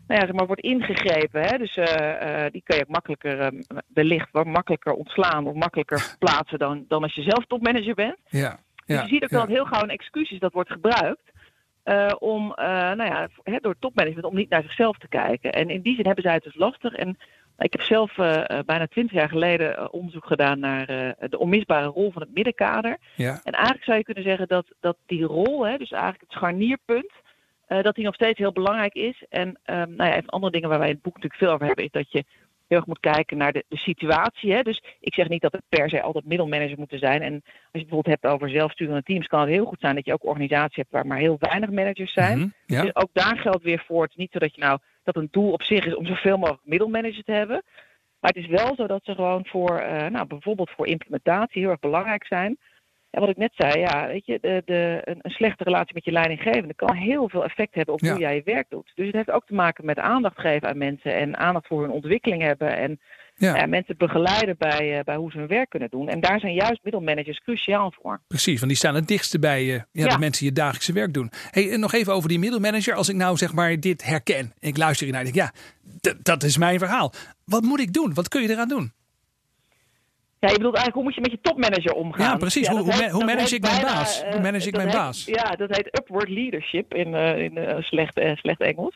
nou 0.08 0.20
ja, 0.20 0.26
zeg 0.26 0.36
maar, 0.36 0.46
wordt 0.46 0.62
ingegrepen. 0.62 1.42
Hè? 1.42 1.58
Dus 1.58 1.78
uh, 1.78 1.86
uh, 1.86 2.46
die 2.52 2.62
kun 2.64 2.76
je 2.76 2.82
ook 2.82 2.90
makkelijker, 2.90 3.54
wellicht 3.94 4.32
wat 4.32 4.46
makkelijker 4.46 4.94
ontslaan 4.94 5.48
of 5.48 5.54
makkelijker 5.54 6.16
plaatsen 6.20 6.60
dan, 6.60 6.86
dan 6.88 7.04
als 7.04 7.16
je 7.16 7.22
zelf 7.22 7.46
topmanager 7.46 7.94
bent. 7.94 8.18
Ja. 8.28 8.60
Dus 8.86 9.02
je 9.02 9.08
ziet 9.08 9.24
ook 9.24 9.30
ja. 9.30 9.40
dat 9.40 9.48
heel 9.48 9.66
gauw 9.66 9.82
een 9.82 9.90
excuus 9.90 10.32
is 10.32 10.40
dat 10.40 10.54
wordt 10.54 10.72
gebruikt. 10.72 11.34
Uh, 11.86 12.12
om, 12.20 12.44
uh, 12.60 12.66
nou 12.66 13.04
ja, 13.04 13.28
he, 13.44 13.58
door 13.60 13.76
topmanagement 13.80 14.26
om 14.26 14.36
niet 14.36 14.50
naar 14.50 14.62
zichzelf 14.62 14.98
te 14.98 15.08
kijken. 15.08 15.52
En 15.52 15.70
in 15.70 15.82
die 15.82 15.96
zin 15.96 16.06
hebben 16.06 16.24
zij 16.24 16.34
het 16.34 16.44
dus 16.44 16.56
lastig. 16.56 16.94
En 16.94 17.18
ik 17.58 17.72
heb 17.72 17.82
zelf 17.82 18.18
uh, 18.18 18.44
bijna 18.66 18.88
twintig 18.88 19.14
jaar 19.14 19.30
geleden 19.30 19.94
onderzoek 19.94 20.26
gedaan 20.26 20.60
naar 20.60 20.86
de 21.30 21.40
onmisbare 21.40 21.88
rol 21.88 22.12
van 22.12 22.22
het 22.22 22.34
middenkader. 22.34 22.98
Ja. 23.16 23.40
En 23.44 23.54
eigenlijk 23.54 23.86
zou 23.86 23.98
je 23.98 24.04
kunnen 24.04 24.24
zeggen 24.24 24.48
dat, 24.48 24.66
dat 24.80 24.98
die 25.06 25.24
rol, 25.24 25.66
hè, 25.66 25.78
dus 25.78 25.92
eigenlijk 25.92 26.22
het 26.22 26.32
scharnierpunt, 26.32 27.12
dat 27.68 27.96
die 27.96 28.06
nog 28.06 28.14
steeds 28.14 28.40
heel 28.40 28.52
belangrijk 28.52 28.94
is. 28.94 29.24
En 29.30 29.48
um, 29.48 29.96
nou 29.96 30.10
ja, 30.10 30.16
even 30.16 30.30
andere 30.30 30.52
dingen 30.52 30.70
waar 30.70 30.80
wij 30.80 30.88
in 30.88 30.94
het 30.94 31.04
boek 31.04 31.16
natuurlijk 31.16 31.42
veel 31.42 31.52
over 31.52 31.66
hebben, 31.66 31.86
is 31.86 31.92
dat 31.92 32.12
je 32.12 32.24
heel 32.68 32.78
erg 32.78 32.88
moet 32.88 33.00
kijken 33.00 33.38
naar 33.38 33.54
de, 33.54 33.64
de 33.68 33.78
situatie. 33.78 34.54
Hè? 34.54 34.62
Dus 34.62 34.84
ik 35.00 35.14
zeg 35.14 35.30
niet 35.30 35.42
dat 35.42 35.52
het 35.52 35.64
per 35.70 35.90
se 35.90 36.02
altijd 36.02 36.26
middelmanager 36.26 36.78
moeten 36.78 37.00
zijn. 37.00 37.22
En 37.22 37.34
als 37.34 37.44
je 37.44 37.60
het 37.62 37.72
bijvoorbeeld 37.72 38.22
hebt 38.22 38.34
over 38.34 38.50
zelfsturende 38.50 39.04
teams, 39.04 39.28
kan 39.28 39.40
het 39.40 39.50
heel 39.50 39.66
goed 39.66 39.80
zijn 39.80 39.96
dat 39.96 40.06
je 40.06 40.14
ook 40.14 40.26
organisaties 40.26 40.76
hebt 40.76 40.92
waar 40.92 41.08
maar 41.08 41.18
heel 41.18 41.38
weinig 41.40 41.70
managers 41.70 42.14
zijn. 42.14 42.38
Mm 42.38 42.44
-hmm, 42.44 42.76
ja. 42.76 42.82
Dus 42.82 42.96
ook 42.96 43.10
daar 43.14 43.38
geldt 43.38 43.64
weer 43.64 43.84
voor. 43.88 44.02
Het 44.02 44.12
is 44.12 44.18
niet 44.18 44.32
zo 44.32 44.40
dat 44.40 44.56
je 44.56 44.62
nou 44.62 44.80
dat 45.04 45.16
een 45.16 45.28
doel 45.32 45.52
op 45.52 45.64
zich 45.64 45.86
is 45.86 45.96
om 45.96 46.06
zoveel 46.06 46.38
mogelijk 46.38 46.66
middelmanagers 46.66 47.24
te 47.24 47.32
hebben. 47.32 47.64
Maar 48.20 48.32
het 48.34 48.44
is 48.44 48.48
wel 48.48 48.76
zo 48.76 48.88
dat 48.88 49.04
ze 49.04 49.16
gewoon 49.16 49.46
voor, 49.46 49.82
uh, 49.82 50.08
nou, 50.08 50.28
bijvoorbeeld 50.28 50.70
voor 50.70 50.88
implementatie 50.88 51.62
heel 51.62 51.70
erg 51.70 51.80
belangrijk 51.80 52.26
zijn. 52.26 52.58
En 53.16 53.22
wat 53.22 53.30
ik 53.30 53.38
net 53.38 53.52
zei, 53.56 53.80
ja, 53.80 54.08
weet 54.08 54.26
je, 54.26 54.38
de, 54.42 54.62
de, 54.66 55.02
een, 55.04 55.20
een, 55.22 55.32
slechte 55.32 55.64
relatie 55.64 55.94
met 55.94 56.06
je 56.06 56.12
leidinggevende 56.12 56.74
kan 56.74 56.96
heel 56.96 57.30
veel 57.30 57.44
effect 57.44 57.76
hebben 57.76 57.94
op 57.94 58.00
Ja. 58.02 58.12
hoe 58.12 58.20
jij 58.20 58.36
je 58.36 58.42
werk 58.46 58.70
doet. 58.70 58.92
Dus 58.96 59.06
het 59.06 59.16
heeft 59.16 59.32
ook 59.32 59.46
te 59.46 59.54
maken 59.54 59.86
met 59.86 60.00
aandacht 60.00 60.40
geven 60.40 60.70
aan 60.70 60.78
mensen 60.78 61.16
en 61.16 61.38
aandacht 61.38 61.68
voor 61.68 61.82
hun 61.82 61.92
ontwikkeling 61.92 62.42
hebben 62.42 62.78
en 62.78 63.00
Ja. 63.38 63.56
ja, 63.56 63.66
mensen 63.66 63.98
begeleiden 63.98 64.56
bij, 64.58 64.98
eh, 64.98 65.04
bij 65.04 65.16
hoe 65.16 65.32
ze 65.32 65.38
hun 65.38 65.48
werk 65.48 65.70
kunnen 65.70 65.90
doen. 65.90 66.10
En 66.10 66.20
daar 66.20 66.40
zijn 66.40 66.54
juist 66.54 66.80
middelmanagers 66.84 67.40
cruciaal 67.40 67.94
voor. 68.02 68.22
Precies, 68.28 68.56
want 68.56 68.68
die 68.68 68.78
staan 68.78 68.96
het 68.96 69.08
dichtste 69.08 69.40
bij 69.40 69.62
eh, 69.62 69.82
ja, 69.92 70.08
de 70.08 70.20
mensen 70.20 70.40
die 70.40 70.48
het 70.48 70.58
dagelijkse 70.58 70.94
werk 70.94 71.14
doen. 71.14 71.32
Hey, 71.52 71.72
en 71.72 71.80
nog 71.80 71.94
even 71.94 72.14
over 72.14 72.30
die 72.30 72.40
middelmanager. 72.40 72.94
Als 72.94 73.10
ik 73.10 73.16
nou 73.16 73.38
zeg 73.38 73.54
maar 73.54 73.80
dit 73.80 74.04
herken, 74.06 74.54
ik 74.60 74.78
luister 74.78 75.06
hiernaar 75.06 75.26
en 75.26 75.32
denk 75.32 75.52
ja, 76.02 76.16
dat 76.22 76.44
is 76.44 76.58
mijn 76.58 76.80
verhaal. 76.80 77.14
Wat 77.46 77.64
moet 77.64 77.80
ik 77.80 77.94
doen? 77.94 78.14
Wat 78.14 78.28
kun 78.28 78.42
je 78.42 78.50
eraan 78.50 78.68
doen? 78.68 78.92
Ja, 80.46 80.52
je 80.52 80.58
bedoelt 80.58 80.76
eigenlijk 80.76 80.94
hoe 80.96 81.04
moet 81.04 81.16
je 81.16 81.22
met 81.22 81.32
je 81.32 81.40
topmanager 81.42 81.94
omgaan? 81.94 82.26
Ja, 82.32 82.36
precies. 82.38 82.68
Hoe- 82.68 82.92
heet- 82.94 83.02
ma- 83.02 83.10
hoe 83.10 83.26
manage 83.26 83.56
ik 83.56 83.62
mijn 83.62 83.82
baas? 83.82 84.22
eh, 84.24 84.32
Hoe 84.32 84.42
manage 84.42 84.68
ik 84.68 84.76
mijn 84.76 84.88
heet- 84.88 84.98
baas? 84.98 85.26
Ja, 85.26 85.52
dat 85.52 85.76
heet 85.76 85.98
upward 86.00 86.30
leadership 86.30 86.94
in, 86.94 87.14
eh, 87.16 87.40
in 87.40 87.58
eh, 87.58 87.82
slecht, 87.82 88.18
eh, 88.18 88.36
slecht 88.36 88.62
Engels. 88.62 88.96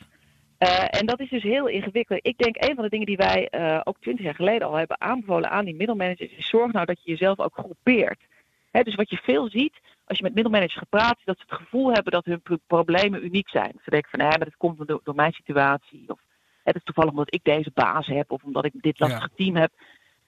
Eh, 0.58 0.84
en 1.00 1.06
dat 1.06 1.20
is 1.20 1.30
dus 1.30 1.44
heel 1.44 1.68
ingewikkeld. 1.68 2.20
Ik 2.26 2.38
denk 2.38 2.56
een 2.60 2.76
van 2.76 2.84
de 2.84 2.90
dingen 2.90 3.06
die 3.06 3.18
wij 3.18 3.48
eh, 3.50 3.80
ook 3.84 3.98
twintig 4.00 4.26
jaar 4.26 4.36
geleden 4.36 4.68
al 4.68 4.76
hebben 4.76 5.02
aanbevolen 5.02 5.50
aan 5.50 5.66
die 5.66 5.76
middelmanagers 5.76 6.32
is 6.38 6.48
zorg 6.50 6.72
nou 6.72 6.86
dat 6.86 7.00
je 7.04 7.12
jezelf 7.12 7.40
ook 7.40 7.54
groepeert. 7.54 8.22
Hè, 8.72 8.82
dus 8.82 8.96
wat 8.96 9.10
je 9.10 9.18
veel 9.24 9.50
ziet 9.50 9.80
als 10.06 10.18
je 10.18 10.24
met 10.24 10.34
middelmanagers 10.34 10.78
gaat 10.78 10.90
praten, 10.90 11.18
is 11.20 11.26
dat 11.26 11.38
ze 11.38 11.44
het 11.48 11.60
gevoel 11.62 11.92
hebben 11.94 12.12
dat 12.14 12.26
hun 12.26 12.42
pro- 12.42 12.58
problemen 12.68 13.26
uniek 13.26 13.50
zijn. 13.50 13.72
Ze 13.84 13.90
denken 13.90 14.10
van, 14.10 14.20
nee, 14.20 14.28
maar 14.30 14.40
dat 14.40 14.58
komt 14.58 14.88
door, 14.88 15.02
door 15.04 15.16
mijn 15.16 15.32
situatie. 15.34 16.04
Of 16.08 16.20
het 16.64 16.76
is 16.76 16.84
toevallig 16.84 17.12
omdat 17.12 17.34
ik 17.34 17.44
deze 17.44 17.72
baas 17.74 18.08
heb 18.08 18.32
of 18.32 18.44
omdat 18.44 18.66
ik 18.66 18.72
dit 18.74 19.00
lastige 19.00 19.30
team 19.36 19.56
heb. 19.56 19.72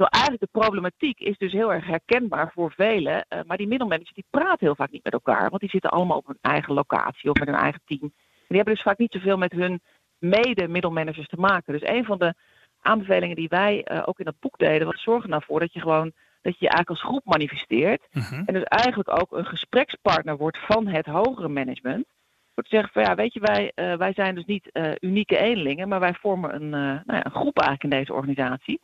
Terwijl 0.01 0.21
eigenlijk 0.21 0.53
de 0.53 0.59
problematiek 0.59 1.19
is 1.19 1.37
dus 1.37 1.51
heel 1.51 1.73
erg 1.73 1.85
herkenbaar 1.85 2.51
voor 2.51 2.71
velen. 2.71 3.25
eh, 3.27 3.39
maar 3.47 3.57
die 3.57 3.67
middelmanagers 3.67 4.13
die 4.13 4.25
praten 4.29 4.65
heel 4.65 4.75
vaak 4.75 4.91
niet 4.91 5.03
met 5.03 5.13
elkaar. 5.13 5.49
Want 5.49 5.61
die 5.61 5.69
zitten 5.69 5.89
allemaal 5.89 6.17
op 6.17 6.27
hun 6.27 6.37
eigen 6.41 6.73
locatie 6.73 7.29
of 7.29 7.39
met 7.39 7.47
hun 7.47 7.57
eigen 7.57 7.81
team. 7.85 8.13
die 8.47 8.57
hebben 8.57 8.73
dus 8.73 8.83
vaak 8.83 8.97
niet 8.97 9.11
zoveel 9.11 9.37
met 9.37 9.51
hun 9.51 9.81
mede-middelmanagers 10.17 11.27
te 11.27 11.39
maken. 11.39 11.73
Dus 11.73 11.89
een 11.89 12.05
van 12.05 12.17
de 12.17 12.33
aanbevelingen 12.81 13.35
die 13.35 13.47
wij 13.47 13.85
uh, 13.91 14.01
ook 14.05 14.19
in 14.19 14.25
dat 14.25 14.39
boek 14.39 14.57
deden, 14.57 14.87
was 14.87 15.03
zorgen 15.03 15.33
ervoor 15.33 15.59
dat 15.59 15.73
je 15.73 15.79
gewoon 15.79 16.11
dat 16.41 16.53
je 16.59 16.65
je 16.65 16.69
eigenlijk 16.69 16.89
als 16.89 17.09
groep 17.09 17.25
manifesteert. 17.25 18.07
Mhm. 18.11 18.41
En 18.45 18.53
dus 18.53 18.63
eigenlijk 18.63 19.21
ook 19.21 19.31
een 19.31 19.45
gesprekspartner 19.45 20.37
wordt 20.37 20.57
van 20.57 20.87
het 20.87 21.05
hogere 21.05 21.47
management. 21.49 22.05
Voor 22.53 22.63
te 22.63 22.69
zeggen 22.69 22.93
van 22.93 23.03
ja, 23.03 23.15
weet 23.15 23.33
je, 23.33 23.39
wij, 23.39 23.71
uh, 23.75 23.97
wij 23.97 24.13
zijn 24.13 24.35
dus 24.35 24.45
niet 24.45 24.69
unieke 24.99 25.37
eenlingen, 25.37 25.87
maar 25.87 25.99
wij 25.99 26.13
vormen 26.13 26.55
een, 26.55 26.69
nou 26.69 27.01
ja, 27.05 27.25
een 27.25 27.31
groep 27.31 27.59
eigenlijk 27.59 27.83
in 27.93 27.99
deze 27.99 28.13
organisatie. 28.13 28.79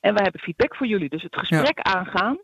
En 0.00 0.14
wij 0.14 0.22
hebben 0.22 0.40
feedback 0.40 0.76
voor 0.76 0.86
jullie. 0.86 1.08
Dus 1.08 1.22
het 1.22 1.36
gesprek 1.36 1.78
ja. 1.82 1.82
aangaan 1.82 2.38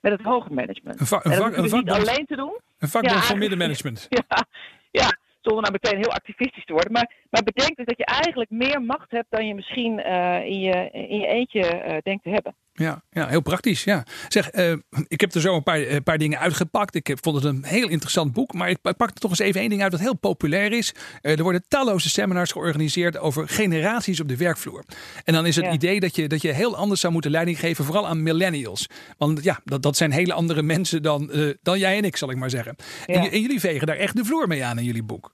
met 0.00 0.12
het 0.12 0.22
hoger 0.22 0.54
management. 0.54 1.00
Een, 1.00 1.06
va 1.06 1.16
een, 1.16 1.32
en 1.32 1.38
dat 1.38 1.50
vak, 1.50 1.56
een 1.56 1.78
niet 1.78 1.90
alleen 1.90 2.26
te 2.26 2.36
doen. 2.36 2.58
een 2.78 2.88
vakbond 2.88 3.14
Ja, 3.14 3.22
van 3.22 3.38
middenmanagement. 3.38 4.06
Ja, 4.28 4.46
ja, 4.90 5.16
zonder 5.40 5.62
nou 5.62 5.78
meteen 5.82 5.98
heel 5.98 6.12
activistisch 6.12 6.64
te 6.64 6.72
worden. 6.72 6.92
Maar, 6.92 7.12
maar 7.30 7.42
bedenk 7.42 7.76
dus 7.76 7.86
dat 7.86 7.98
je 7.98 8.04
eigenlijk 8.04 8.50
meer 8.50 8.82
macht 8.82 9.10
hebt 9.10 9.30
dan 9.30 9.46
je 9.46 9.54
misschien 9.54 10.02
eh, 10.02 10.44
in, 10.44 10.60
je, 10.60 10.90
in 10.90 11.18
je 11.18 11.26
eentje 11.26 11.66
eh, 11.66 11.96
denkt 12.02 12.22
te 12.22 12.30
hebben. 12.30 12.54
Ja, 12.80 13.02
ja, 13.10 13.28
heel 13.28 13.40
praktisch. 13.40 13.84
Ja. 13.84 14.06
Zeg, 14.28 14.50
eh, 14.50 14.72
ik 15.08 15.20
heb 15.20 15.34
er 15.34 15.40
zo 15.40 15.56
een 15.56 15.62
paar, 15.62 15.80
eh, 15.82 15.96
paar 16.04 16.18
dingen 16.18 16.38
uitgepakt. 16.38 16.94
Ik 16.94 17.06
heb, 17.06 17.18
vond 17.22 17.36
het 17.36 17.44
een 17.44 17.64
heel 17.64 17.88
interessant 17.88 18.32
boek. 18.32 18.52
Maar 18.54 18.70
ik 18.70 18.80
pa- 18.80 18.92
pak 18.92 19.08
er 19.08 19.14
toch 19.14 19.30
eens 19.30 19.38
even 19.38 19.60
één 19.60 19.68
ding 19.70 19.82
uit 19.82 19.90
dat 19.90 20.00
heel 20.00 20.16
populair 20.16 20.72
is. 20.72 20.94
Eh, 21.20 21.36
er 21.36 21.42
worden 21.42 21.64
talloze 21.68 22.08
seminars 22.08 22.52
georganiseerd 22.52 23.18
over 23.18 23.48
generaties 23.48 24.20
op 24.20 24.28
de 24.28 24.36
werkvloer. 24.36 24.84
En 25.24 25.32
dan 25.34 25.46
is 25.46 25.56
het 25.56 25.64
Ja. 25.64 25.72
idee 25.72 26.00
dat 26.00 26.16
je, 26.16 26.28
dat 26.28 26.42
je 26.42 26.52
heel 26.52 26.76
anders 26.76 27.00
zou 27.00 27.12
moeten 27.12 27.30
leiding 27.30 27.58
geven, 27.58 27.84
vooral 27.84 28.08
aan 28.08 28.22
millennials. 28.22 28.86
Want 29.18 29.44
ja, 29.44 29.60
dat, 29.64 29.82
dat 29.82 29.96
zijn 29.96 30.10
hele 30.12 30.32
andere 30.32 30.62
mensen 30.62 31.02
dan, 31.02 31.30
dan 31.62 31.78
jij 31.78 31.96
en 31.96 32.04
ik, 32.04 32.16
zal 32.16 32.30
ik 32.30 32.36
maar 32.36 32.50
zeggen. 32.50 32.76
En, 33.06 33.22
Ja. 33.22 33.30
en 33.30 33.40
jullie 33.40 33.60
vegen 33.60 33.86
daar 33.86 33.96
echt 33.96 34.16
de 34.16 34.24
vloer 34.24 34.46
mee 34.48 34.64
aan 34.64 34.78
in 34.78 34.84
jullie 34.84 35.02
boek. 35.02 35.32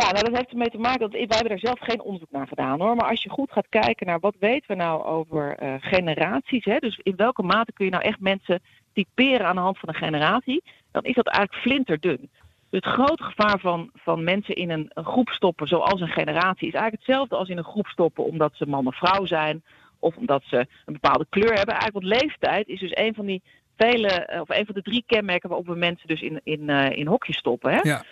Ja, 0.00 0.12
nou 0.12 0.24
dat 0.24 0.36
heeft 0.36 0.50
ermee 0.50 0.70
te 0.70 0.78
maken 0.78 1.00
dat 1.00 1.10
wij 1.10 1.26
hebben 1.28 1.52
er 1.52 1.58
zelf 1.58 1.78
geen 1.80 2.02
onderzoek 2.02 2.30
naar 2.30 2.46
gedaan 2.46 2.80
hoor. 2.80 2.96
Maar 2.96 3.08
als 3.08 3.22
je 3.22 3.30
goed 3.30 3.52
gaat 3.52 3.68
kijken 3.68 4.06
naar 4.06 4.20
wat 4.20 4.34
weten 4.38 4.68
we 4.68 4.74
nou 4.74 5.04
over 5.04 5.56
eh, 5.56 5.74
generaties, 5.80 6.64
hè, 6.64 6.78
dus 6.78 7.00
in 7.02 7.16
welke 7.16 7.42
mate 7.42 7.72
kun 7.72 7.84
je 7.84 7.90
nou 7.90 8.02
echt 8.02 8.20
mensen 8.20 8.60
typeren 8.92 9.46
aan 9.46 9.54
de 9.54 9.60
hand 9.60 9.78
van 9.78 9.88
een 9.88 9.94
generatie, 9.94 10.62
dan 10.90 11.04
is 11.04 11.14
dat 11.14 11.26
eigenlijk 11.26 11.64
flinterdun. 11.64 12.30
Dus 12.70 12.80
het 12.84 12.94
grote 12.94 13.22
gevaar 13.22 13.58
van, 13.60 13.90
van 13.94 14.24
mensen 14.24 14.54
in 14.54 14.70
een, 14.70 14.90
een 14.94 15.04
groep 15.04 15.28
stoppen 15.28 15.66
zoals 15.66 16.00
een 16.00 16.08
generatie 16.08 16.68
is 16.68 16.74
eigenlijk 16.74 17.06
hetzelfde 17.06 17.36
als 17.36 17.48
in 17.48 17.58
een 17.58 17.64
groep 17.64 17.86
stoppen 17.86 18.24
omdat 18.24 18.52
ze 18.54 18.66
man 18.66 18.86
of 18.86 18.96
vrouw 18.96 19.26
zijn 19.26 19.62
of 19.98 20.16
omdat 20.16 20.42
ze 20.46 20.56
een 20.56 20.98
bepaalde 21.00 21.26
kleur 21.28 21.54
hebben. 21.54 21.74
Eigenlijk 21.74 22.06
want 22.06 22.22
leeftijd 22.22 22.68
is 22.68 22.80
dus 22.80 22.96
een 22.96 23.14
van 23.14 23.26
die 23.26 23.42
vele, 23.76 24.08
eh, 24.08 24.40
of 24.40 24.48
een 24.48 24.66
van 24.66 24.74
de 24.74 24.82
drie 24.82 25.04
kenmerken 25.06 25.48
waarop 25.48 25.66
we 25.66 25.74
mensen 25.74 26.08
dus 26.08 26.20
in, 26.22 26.40
in, 26.44 26.68
eh, 26.68 26.98
in 26.98 27.06
hokjes 27.06 27.36
stoppen. 27.36 27.72
Hè? 27.72 27.80
Ja. 27.82 28.04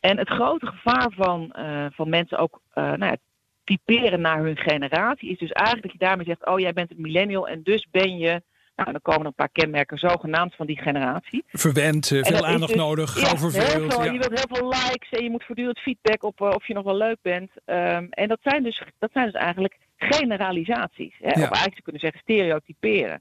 En 0.00 0.18
het 0.18 0.28
grote 0.28 0.66
gevaar 0.66 1.12
van, 1.16 1.52
eh, 1.52 1.86
van 1.90 2.08
mensen 2.08 2.38
ook 2.38 2.60
eh, 2.72 2.84
nou 2.84 3.04
ja, 3.04 3.16
typeren 3.64 4.20
naar 4.20 4.42
hun 4.42 4.56
generatie 4.56 5.30
is 5.30 5.38
dus 5.38 5.52
eigenlijk 5.52 5.86
dat 5.86 5.92
je 6.00 6.06
daarmee 6.06 6.26
zegt: 6.26 6.46
Oh, 6.46 6.58
jij 6.58 6.72
bent 6.72 6.90
een 6.90 7.00
millennial 7.00 7.48
en 7.48 7.62
dus 7.62 7.86
ben 7.90 8.18
je. 8.18 8.42
Nou, 8.76 8.92
dan 8.92 9.02
komen 9.02 9.20
er 9.20 9.26
een 9.26 9.34
paar 9.34 9.48
kenmerken 9.52 9.98
zogenaamd 9.98 10.54
van 10.54 10.66
die 10.66 10.78
generatie. 10.78 11.44
Verwend, 11.48 12.10
eh, 12.10 12.24
veel 12.24 12.46
aandacht 12.46 12.72
dus- 12.72 12.80
nodig, 12.80 13.14
Ja, 13.14 13.26
gauw 13.26 13.36
heel 13.36 13.50
verveeld. 13.50 13.94
veel. 13.94 14.04
Ja. 14.04 14.12
Je 14.12 14.18
wilt 14.18 14.38
heel 14.38 14.56
veel 14.56 14.68
likes 14.68 15.10
en 15.10 15.24
je 15.24 15.30
moet 15.30 15.44
voortdurend 15.44 15.78
feedback 15.78 16.22
op 16.22 16.40
of 16.40 16.66
je 16.66 16.74
nog 16.74 16.84
wel 16.84 16.96
leuk 16.96 17.18
bent. 17.22 17.50
Ehm, 17.64 18.06
en 18.10 18.28
dat 18.28 18.38
zijn, 18.42 18.62
dus, 18.62 18.82
dat 18.98 19.10
zijn 19.12 19.24
dus 19.24 19.40
eigenlijk 19.40 19.76
generalisaties. 19.96 21.14
Hè? 21.18 21.30
Of 21.30 21.36
eigenlijk 21.36 21.76
je 21.76 21.82
kunnen 21.82 22.00
zeggen 22.00 22.20
stereotyperen. 22.20 23.20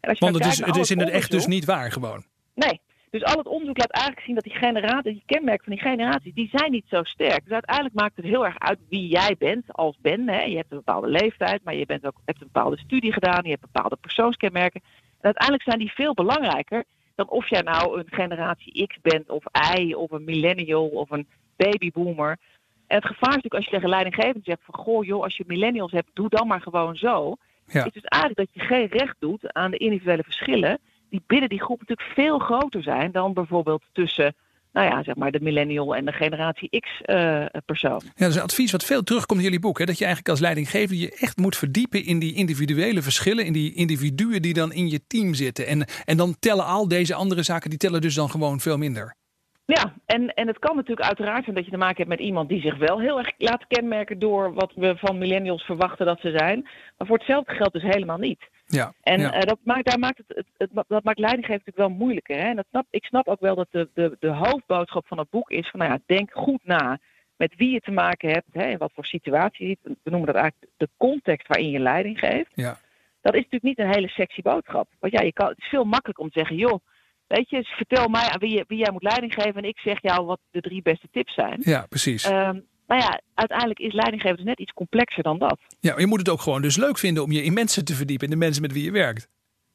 En 0.00 0.08
als 0.08 0.18
je 0.18 0.24
Want 0.24 0.38
dan 0.38 0.42
het 0.42 0.52
is, 0.52 0.58
kijkt 0.58 0.76
het 0.76 0.84
is 0.84 0.90
in 0.90 0.98
het 0.98 1.10
echt 1.10 1.30
dus 1.30 1.46
niet 1.46 1.64
waar 1.64 1.92
gewoon. 1.92 2.24
Nee. 2.54 2.80
Dus 3.10 3.24
al 3.24 3.36
het 3.36 3.46
onderzoek 3.46 3.78
laat 3.78 3.90
eigenlijk 3.90 4.26
zien 4.26 4.34
dat 4.34 4.44
die 4.44 4.54
generaties, 4.54 5.12
die 5.12 5.22
kenmerken 5.26 5.64
van 5.64 5.72
die 5.72 5.82
generaties, 5.82 6.34
die 6.34 6.48
zijn 6.52 6.70
niet 6.70 6.84
zo 6.88 7.02
sterk. 7.02 7.44
Dus 7.44 7.52
uiteindelijk 7.52 7.94
maakt 7.94 8.16
het 8.16 8.24
heel 8.24 8.44
erg 8.44 8.58
uit 8.58 8.78
wie 8.88 9.08
jij 9.08 9.36
bent 9.38 9.72
als 9.72 9.96
Ben. 10.00 10.28
Hè. 10.28 10.42
Je 10.42 10.56
hebt 10.56 10.70
een 10.70 10.76
bepaalde 10.76 11.08
leeftijd, 11.08 11.64
maar 11.64 11.74
je 11.74 11.86
bent 11.86 12.06
ook, 12.06 12.20
hebt 12.24 12.40
een 12.40 12.50
bepaalde 12.52 12.78
studie 12.78 13.12
gedaan, 13.12 13.42
je 13.42 13.50
hebt 13.50 13.72
bepaalde 13.72 13.96
persoonskenmerken. 14.00 14.80
En 15.20 15.24
uiteindelijk 15.24 15.62
zijn 15.62 15.78
die 15.78 15.92
veel 15.92 16.14
belangrijker 16.14 16.84
dan 17.14 17.28
of 17.28 17.48
jij 17.48 17.60
nou 17.60 17.98
een 17.98 18.06
generatie 18.10 18.86
X 18.86 18.96
bent, 19.02 19.30
of 19.30 19.44
Y, 19.78 19.92
of 19.92 20.10
een 20.10 20.24
millennial, 20.24 20.86
of 20.86 21.10
een 21.10 21.28
babyboomer. 21.56 22.38
En 22.86 22.96
het 22.96 23.06
gevaar 23.06 23.28
is 23.28 23.34
natuurlijk 23.34 23.54
als 23.54 23.64
je 23.64 23.70
tegen 23.70 23.88
leidinggevenden 23.88 24.44
zegt 24.44 24.60
van 24.64 24.74
goh 24.74 25.04
joh, 25.04 25.22
als 25.22 25.36
je 25.36 25.44
millennials 25.46 25.92
hebt, 25.92 26.10
doe 26.12 26.28
dan 26.28 26.46
maar 26.46 26.60
gewoon 26.60 26.96
zo. 26.96 27.36
Ja. 27.66 27.84
Is 27.84 27.92
dus 27.92 28.04
eigenlijk 28.04 28.36
dat 28.36 28.62
je 28.62 28.74
geen 28.74 28.86
recht 28.86 29.16
doet 29.18 29.52
aan 29.52 29.70
de 29.70 29.76
individuele 29.76 30.22
verschillen 30.22 30.78
die 31.10 31.22
binnen 31.26 31.48
die 31.48 31.62
groep 31.62 31.78
natuurlijk 31.78 32.08
veel 32.14 32.38
groter 32.38 32.82
zijn 32.82 33.12
dan 33.12 33.32
bijvoorbeeld 33.32 33.82
tussen, 33.92 34.34
nou 34.72 34.86
ja, 34.86 35.02
zeg 35.02 35.14
maar 35.16 35.30
de 35.30 35.40
millennial 35.40 35.96
en 35.96 36.04
de 36.04 36.12
generatie 36.12 36.80
X 36.80 37.00
eh, 37.02 37.44
persoon. 37.64 38.00
Ja, 38.04 38.10
dat 38.14 38.28
is 38.28 38.36
een 38.36 38.42
advies 38.42 38.72
wat 38.72 38.84
veel 38.84 39.02
terugkomt 39.02 39.38
in 39.38 39.44
jullie 39.44 39.60
boek. 39.60 39.78
Hè? 39.78 39.84
Dat 39.84 39.98
je 39.98 40.04
eigenlijk 40.04 40.32
als 40.32 40.40
leidinggever 40.40 40.96
je 40.96 41.16
echt 41.18 41.36
moet 41.36 41.56
verdiepen 41.56 42.04
in 42.04 42.18
die 42.18 42.34
individuele 42.34 43.02
verschillen. 43.02 43.44
In 43.44 43.52
die 43.52 43.74
individuen 43.74 44.42
die 44.42 44.54
dan 44.54 44.72
in 44.72 44.88
je 44.88 45.06
team 45.06 45.34
zitten. 45.34 45.66
En, 45.66 45.86
en 46.04 46.16
dan 46.16 46.36
tellen 46.38 46.64
al 46.64 46.88
deze 46.88 47.14
andere 47.14 47.42
zaken, 47.42 47.70
die 47.70 47.78
tellen 47.78 48.00
dus 48.00 48.14
dan 48.14 48.30
gewoon 48.30 48.60
veel 48.60 48.76
minder. 48.76 49.18
Ja, 49.64 49.94
en, 50.06 50.34
en 50.34 50.46
het 50.46 50.58
kan 50.58 50.76
natuurlijk 50.76 51.06
uiteraard 51.06 51.44
zijn 51.44 51.56
dat 51.56 51.64
je 51.64 51.70
te 51.70 51.76
maken 51.76 51.96
hebt 51.96 52.08
met 52.08 52.18
iemand 52.18 52.48
die 52.48 52.60
zich 52.60 52.76
wel 52.76 53.00
heel 53.00 53.18
erg 53.18 53.32
laat 53.36 53.66
kenmerken 53.66 54.18
door 54.18 54.54
wat 54.54 54.72
we 54.74 54.96
van 54.96 55.18
millennials 55.18 55.62
verwachten 55.62 56.06
dat 56.06 56.20
ze 56.20 56.30
zijn. 56.36 56.68
Maar 56.96 57.06
voor 57.06 57.16
hetzelfde 57.16 57.54
geldt 57.54 57.72
dus 57.72 57.82
helemaal 57.82 58.18
niet. 58.18 58.48
Ja, 58.72 58.92
En 59.02 59.20
ja. 59.20 59.32
eh, 59.32 59.40
dat 59.42 59.58
maakt, 59.64 59.84
daar 59.84 59.98
maakt 59.98 60.18
het, 60.18 60.36
het, 60.36 60.46
het- 60.56 60.84
dat 60.88 61.04
maakt 61.04 61.18
leidinggeven 61.18 61.62
natuurlijk 61.64 61.88
wel 61.88 61.98
moeilijker. 61.98 62.36
Hè? 62.36 62.48
En 62.48 62.56
dat 62.56 62.66
snap, 62.70 62.86
ik 62.90 63.04
snap 63.04 63.28
ook 63.28 63.40
wel 63.40 63.54
dat 63.54 63.68
de, 63.70 63.88
de, 63.94 64.16
de 64.18 64.28
hoofdboodschap 64.28 65.06
van 65.06 65.18
het 65.18 65.30
boek 65.30 65.50
is 65.50 65.68
van 65.70 65.80
nou 65.80 65.92
ja, 65.92 65.98
denk 66.06 66.30
goed 66.32 66.60
na 66.64 66.98
met 67.36 67.54
wie 67.56 67.70
je 67.70 67.80
te 67.80 67.90
maken 67.90 68.30
hebt, 68.30 68.46
hè, 68.52 68.66
in 68.66 68.78
wat 68.78 68.92
voor 68.94 69.04
situatie. 69.04 69.78
We 69.82 70.10
noemen 70.10 70.26
dat 70.32 70.36
eigenlijk 70.42 70.72
de 70.76 70.88
context 70.96 71.46
waarin 71.48 71.70
je 71.70 71.78
leiding 71.78 72.18
geeft. 72.18 72.50
ja. 72.54 72.78
Dat 73.22 73.34
is 73.34 73.42
natuurlijk 73.42 73.78
niet 73.78 73.78
een 73.86 73.94
hele 73.94 74.08
sexy 74.08 74.42
boodschap. 74.42 74.88
Want 74.98 75.12
ja, 75.12 75.20
je 75.22 75.32
kan, 75.32 75.48
het 75.48 75.58
is 75.58 75.68
veel 75.68 75.84
makkelijker 75.84 76.24
om 76.24 76.30
te 76.30 76.38
zeggen, 76.38 76.56
joh, 76.56 76.78
weet 77.26 77.50
je, 77.50 77.64
vertel 77.64 78.08
mij 78.08 78.28
aan 78.28 78.38
wie, 78.38 78.50
je, 78.56 78.64
wie 78.68 78.78
jij 78.78 78.92
moet 78.92 79.02
leiding 79.02 79.34
geven 79.34 79.54
en 79.54 79.68
ik 79.68 79.78
zeg 79.78 80.02
jou 80.02 80.26
wat 80.26 80.40
de 80.50 80.60
drie 80.60 80.82
beste 80.82 81.08
tips 81.10 81.34
zijn. 81.34 81.56
ja 81.60 81.86
precies. 81.88 82.24
Ehm 82.30 82.58
maar 82.90 82.98
ja, 82.98 83.20
uiteindelijk 83.34 83.78
is 83.78 83.92
leidinggeven 83.92 84.36
dus 84.36 84.44
net 84.44 84.58
iets 84.58 84.72
complexer 84.72 85.22
dan 85.22 85.38
dat. 85.38 85.58
Ja, 85.80 85.98
je 85.98 86.06
moet 86.06 86.18
het 86.18 86.28
ook 86.28 86.40
gewoon 86.40 86.62
dus 86.62 86.76
leuk 86.76 86.98
vinden 86.98 87.22
om 87.22 87.32
je 87.32 87.42
in 87.42 87.52
mensen 87.52 87.84
te 87.84 87.94
verdiepen. 87.94 88.24
In 88.26 88.32
de 88.32 88.38
mensen 88.38 88.62
met 88.62 88.72
wie 88.72 88.84
je 88.84 88.90
werkt. 88.90 89.28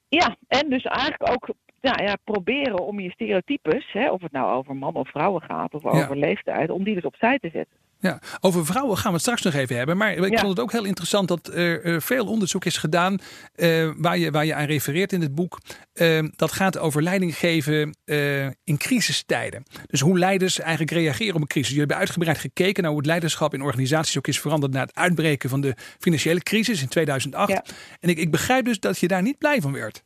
Ja, 0.10 0.36
en 0.48 0.70
dus 0.70 0.84
eigenlijk 0.84 1.30
ook 1.32 1.56
nou 1.82 2.04
ja, 2.04 2.16
proberen 2.24 2.80
om 2.80 3.00
je 3.00 3.12
stereotypes, 3.12 3.92
hè, 3.92 4.12
of 4.12 4.22
het 4.22 4.32
nou 4.32 4.56
over 4.56 4.76
mannen 4.76 5.02
of 5.02 5.10
vrouwen 5.10 5.42
gaat 5.42 5.74
of 5.74 5.84
Ja. 5.84 5.90
over 5.90 6.18
leeftijd, 6.18 6.70
om 6.70 6.84
die 6.84 6.94
dus 6.96 7.04
opzij 7.04 7.40
te 7.40 7.50
zetten. 7.54 7.78
Ja, 8.00 8.20
over 8.40 8.66
vrouwen 8.66 8.96
gaan 8.98 9.08
we 9.08 9.12
het 9.14 9.22
straks 9.22 9.42
nog 9.42 9.54
even 9.54 9.78
hebben. 9.78 9.98
Maar 9.98 10.14
ik 10.14 10.32
Ja. 10.32 10.38
vond 10.40 10.50
het 10.52 10.60
ook 10.60 10.72
heel 10.72 10.86
interessant 10.86 11.28
dat 11.28 11.48
er 11.48 12.02
veel 12.02 12.26
onderzoek 12.28 12.66
is 12.66 12.78
gedaan. 12.78 13.18
eh, 13.56 13.90
waar, 13.98 14.18
je, 14.18 14.32
waar 14.32 14.46
je 14.46 14.54
aan 14.56 14.66
refereert 14.66 15.14
in 15.14 15.22
het 15.22 15.36
boek. 15.36 15.58
Eh, 15.94 16.24
dat 16.36 16.52
gaat 16.52 16.78
over 16.78 17.04
leiding 17.04 17.36
geven 17.38 17.98
eh, 18.06 18.46
in 18.46 18.78
crisistijden. 18.78 19.64
Dus 19.88 20.00
hoe 20.00 20.20
leiders 20.20 20.60
eigenlijk 20.60 20.92
reageren 20.92 21.36
op 21.36 21.42
een 21.42 21.48
crisis. 21.48 21.70
Jullie 21.70 21.86
hebben 21.86 22.06
uitgebreid 22.06 22.38
gekeken 22.38 22.82
naar 22.82 22.92
hoe 22.92 23.00
het 23.00 23.10
leiderschap 23.10 23.54
in 23.54 23.62
organisaties 23.62 24.18
ook 24.18 24.28
is 24.28 24.40
veranderd. 24.40 24.74
na 24.74 24.80
het 24.82 24.96
uitbreken 24.96 25.50
van 25.50 25.62
de 25.62 25.76
financiële 26.00 26.40
crisis 26.44 26.82
in 26.82 26.88
2008. 26.88 27.50
Ja. 27.52 27.64
En 28.00 28.10
ik, 28.10 28.18
ik 28.18 28.32
begrijp 28.32 28.66
dus 28.66 28.80
dat 28.80 29.00
je 29.00 29.08
daar 29.08 29.22
niet 29.22 29.38
blij 29.38 29.62
van 29.62 29.74
werd. 29.74 30.04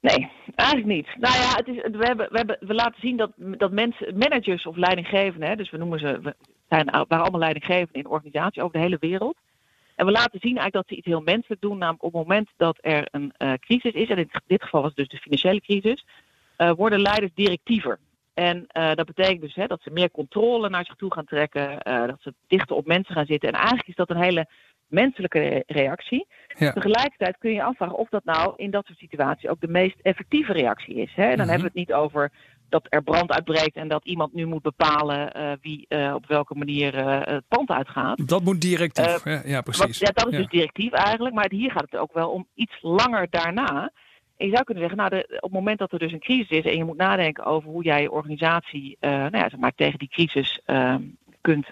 Nee, 0.00 0.30
eigenlijk 0.54 0.88
niet. 0.88 1.06
Nou 1.20 1.34
ja, 1.34 1.54
het 1.56 1.66
is, 1.66 1.74
we, 1.74 2.06
hebben, 2.06 2.28
we, 2.30 2.36
hebben, 2.36 2.56
we 2.60 2.74
laten 2.74 3.00
zien 3.00 3.16
dat, 3.16 3.30
dat 3.36 3.72
mensen, 3.72 4.18
managers 4.18 4.66
of 4.66 4.76
leidinggevenden, 4.76 5.48
hè, 5.48 5.56
dus 5.56 5.70
we 5.70 5.76
noemen 5.78 5.98
ze, 5.98 6.18
we 6.22 6.34
zijn, 6.68 6.86
waren 6.90 7.20
allemaal 7.20 7.40
leidinggevenden 7.40 7.94
in 8.02 8.06
organisaties 8.08 8.62
over 8.62 8.76
de 8.76 8.84
hele 8.84 8.96
wereld. 9.00 9.36
En 9.94 10.06
we 10.06 10.12
laten 10.12 10.40
zien 10.40 10.56
eigenlijk 10.56 10.74
dat 10.74 10.88
ze 10.88 10.94
iets 10.96 11.06
heel 11.06 11.20
menselijk 11.20 11.60
doen, 11.60 11.78
namelijk 11.78 12.02
op 12.04 12.12
het 12.12 12.22
moment 12.22 12.48
dat 12.56 12.78
er 12.80 13.08
een 13.10 13.32
eh, 13.36 13.52
crisis 13.52 13.92
is, 13.92 14.08
en 14.08 14.16
in 14.18 14.30
dit 14.46 14.62
geval 14.62 14.80
was 14.80 14.92
het 14.94 14.98
dus 14.98 15.08
de 15.08 15.16
financiële 15.16 15.60
crisis, 15.60 16.04
eh, 16.56 16.70
worden 16.70 17.00
leiders 17.00 17.32
directiever. 17.34 17.98
En 18.34 18.64
eh, 18.66 18.94
dat 18.94 19.06
betekent 19.06 19.40
dus 19.40 19.54
hè, 19.54 19.66
dat 19.66 19.82
ze 19.82 19.90
meer 19.90 20.10
controle 20.10 20.68
naar 20.68 20.84
zich 20.84 20.94
toe 20.94 21.12
gaan 21.12 21.24
trekken, 21.24 21.78
dat 22.06 22.18
ze 22.20 22.34
dichter 22.46 22.76
op 22.76 22.86
mensen 22.86 23.14
gaan 23.14 23.26
zitten. 23.26 23.48
En 23.48 23.54
eigenlijk 23.54 23.88
is 23.88 23.94
dat 23.94 24.10
een 24.10 24.22
hele 24.22 24.46
menselijke 24.86 25.38
re- 25.38 25.62
reactie. 25.66 26.26
Ja. 26.58 26.72
Tegelijkertijd 26.72 27.36
kun 27.38 27.50
je 27.50 27.56
je 27.56 27.62
afvragen 27.62 27.96
of 27.96 28.08
dat 28.08 28.24
nou 28.24 28.52
in 28.56 28.70
dat 28.70 28.86
soort 28.86 28.98
situaties 28.98 29.48
ook 29.48 29.60
de 29.60 29.68
meest 29.68 29.96
effectieve 30.02 30.52
reactie 30.52 30.94
is. 30.94 31.12
Hè? 31.14 31.22
En 31.22 31.36
dan 31.36 31.46
Mhm. 31.46 31.48
hebben 31.48 31.72
we 31.72 31.78
het 31.80 31.88
niet 31.88 31.92
over 31.92 32.30
dat 32.68 32.86
er 32.88 33.02
brand 33.02 33.30
uitbreekt 33.32 33.76
en 33.76 33.88
dat 33.88 34.04
iemand 34.04 34.32
nu 34.34 34.46
moet 34.46 34.62
bepalen 34.62 35.32
eh, 35.32 35.52
wie 35.60 35.84
eh, 35.88 36.14
op 36.14 36.26
welke 36.26 36.54
manier 36.54 36.94
eh, 36.94 37.34
het 37.34 37.44
pand 37.48 37.70
uitgaat. 37.70 38.28
Dat 38.28 38.42
moet 38.42 38.60
directief. 38.60 39.24
ja, 39.24 39.42
ja, 39.44 39.60
precies. 39.60 39.98
ja, 39.98 40.10
dat 40.14 40.26
is 40.26 40.32
Ja. 40.32 40.38
dus 40.38 40.46
directief 40.48 40.92
eigenlijk, 40.92 41.34
maar 41.34 41.46
hier 41.50 41.70
gaat 41.70 41.86
het 41.90 41.96
ook 41.96 42.12
wel 42.12 42.30
om 42.30 42.46
iets 42.54 42.78
langer 42.80 43.26
daarna. 43.30 43.90
En 44.36 44.46
je 44.46 44.52
zou 44.52 44.64
kunnen 44.64 44.88
zeggen, 44.88 44.98
nou, 45.08 45.10
de, 45.10 45.34
op 45.36 45.42
het 45.42 45.52
moment 45.52 45.78
dat 45.78 45.92
er 45.92 45.98
dus 45.98 46.12
een 46.12 46.18
crisis 46.20 46.48
is 46.58 46.64
en 46.64 46.76
je 46.76 46.84
moet 46.84 46.96
nadenken 46.96 47.44
over 47.44 47.70
hoe 47.70 47.82
jij 47.84 48.02
je 48.02 48.10
organisatie 48.10 48.96
nou 49.00 49.36
ja, 49.36 49.48
zeg 49.48 49.56
maar, 49.58 49.72
tegen 49.74 49.98
die 49.98 50.08
crisis 50.08 50.60
ehm, 50.64 51.02
kunt, 51.40 51.66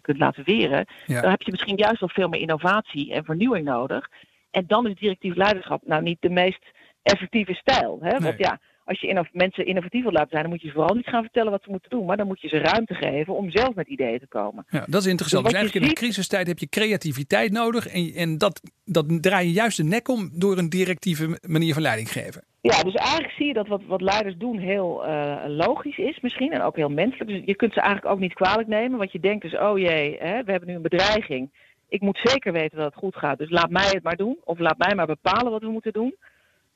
kunt 0.00 0.18
laten 0.18 0.44
weren, 0.44 0.86
Ja. 1.06 1.20
dan 1.20 1.30
heb 1.30 1.42
je 1.42 1.50
misschien 1.50 1.76
juist 1.76 2.00
wel 2.00 2.08
veel 2.08 2.28
meer 2.28 2.40
innovatie 2.40 3.12
en 3.12 3.24
vernieuwing 3.24 3.64
nodig. 3.64 4.08
En 4.50 4.64
dan 4.66 4.86
is 4.86 4.94
directief 4.94 5.34
leiderschap 5.34 5.82
nou 5.86 6.02
niet 6.02 6.16
de 6.20 6.30
meest 6.30 6.64
effectieve 7.02 7.54
stijl. 7.54 7.98
Hè? 8.02 8.10
Nee. 8.10 8.20
Want 8.20 8.38
ja, 8.38 8.58
als 8.86 9.00
je 9.00 9.28
mensen 9.32 9.66
innovatief 9.66 10.02
wil 10.02 10.12
laten 10.12 10.30
zijn, 10.30 10.42
dan 10.42 10.50
moet 10.50 10.60
je 10.60 10.68
ze 10.68 10.74
vooral 10.74 10.94
niet 10.94 11.08
gaan 11.08 11.22
vertellen 11.22 11.50
wat 11.50 11.62
ze 11.62 11.70
moeten 11.70 11.90
doen. 11.90 12.04
Maar 12.04 12.16
dan 12.16 12.26
moet 12.26 12.40
je 12.40 12.48
ze 12.48 12.58
ruimte 12.58 12.94
geven 12.94 13.34
om 13.34 13.50
zelf 13.50 13.74
met 13.74 13.88
ideeën 13.88 14.18
te 14.18 14.26
komen. 14.26 14.66
Ja, 14.68 14.84
dat 14.86 15.00
is 15.00 15.06
interessant. 15.06 15.44
Dus, 15.44 15.52
dus 15.52 15.60
eigenlijk 15.60 15.74
in 15.74 15.90
een 15.90 16.02
crisistijd 16.04 16.46
heb 16.46 16.58
je 16.58 16.68
creativiteit 16.68 17.52
nodig. 17.52 17.86
En, 17.86 18.12
en 18.14 18.38
dat, 18.38 18.60
dat 18.84 19.22
draai 19.22 19.46
je 19.46 19.52
juist 19.52 19.76
de 19.76 19.84
nek 19.84 20.08
om 20.08 20.30
door 20.32 20.58
een 20.58 20.68
directieve 20.68 21.38
manier 21.46 21.72
van 21.72 21.82
leiding 21.82 22.12
geven. 22.12 22.44
Ja, 22.60 22.82
dus 22.82 22.94
eigenlijk 22.94 23.32
zie 23.32 23.46
je 23.46 23.52
dat 23.52 23.66
wat, 23.66 23.82
wat 23.86 24.00
leiders 24.00 24.36
doen 24.36 24.58
heel 24.58 25.06
uh, 25.06 25.42
logisch 25.46 25.98
is 25.98 26.20
misschien. 26.20 26.52
En 26.52 26.62
ook 26.62 26.76
heel 26.76 26.88
menselijk. 26.88 27.30
Dus 27.30 27.42
je 27.44 27.56
kunt 27.56 27.72
ze 27.72 27.80
eigenlijk 27.80 28.14
ook 28.14 28.20
niet 28.20 28.34
kwalijk 28.34 28.68
nemen. 28.68 28.98
Want 28.98 29.12
je 29.12 29.20
denkt 29.20 29.42
dus, 29.42 29.58
oh 29.58 29.78
jee, 29.78 30.16
hè, 30.18 30.44
we 30.44 30.50
hebben 30.50 30.68
nu 30.68 30.74
een 30.74 30.82
bedreiging. 30.82 31.50
Ik 31.88 32.00
moet 32.00 32.20
zeker 32.22 32.52
weten 32.52 32.76
dat 32.76 32.86
het 32.86 33.02
goed 33.02 33.16
gaat. 33.16 33.38
Dus 33.38 33.50
laat 33.50 33.70
mij 33.70 33.90
het 33.92 34.02
maar 34.02 34.16
doen. 34.16 34.36
Of 34.44 34.58
laat 34.58 34.78
mij 34.78 34.94
maar 34.94 35.06
bepalen 35.06 35.52
wat 35.52 35.62
we 35.62 35.70
moeten 35.70 35.92
doen. 35.92 36.14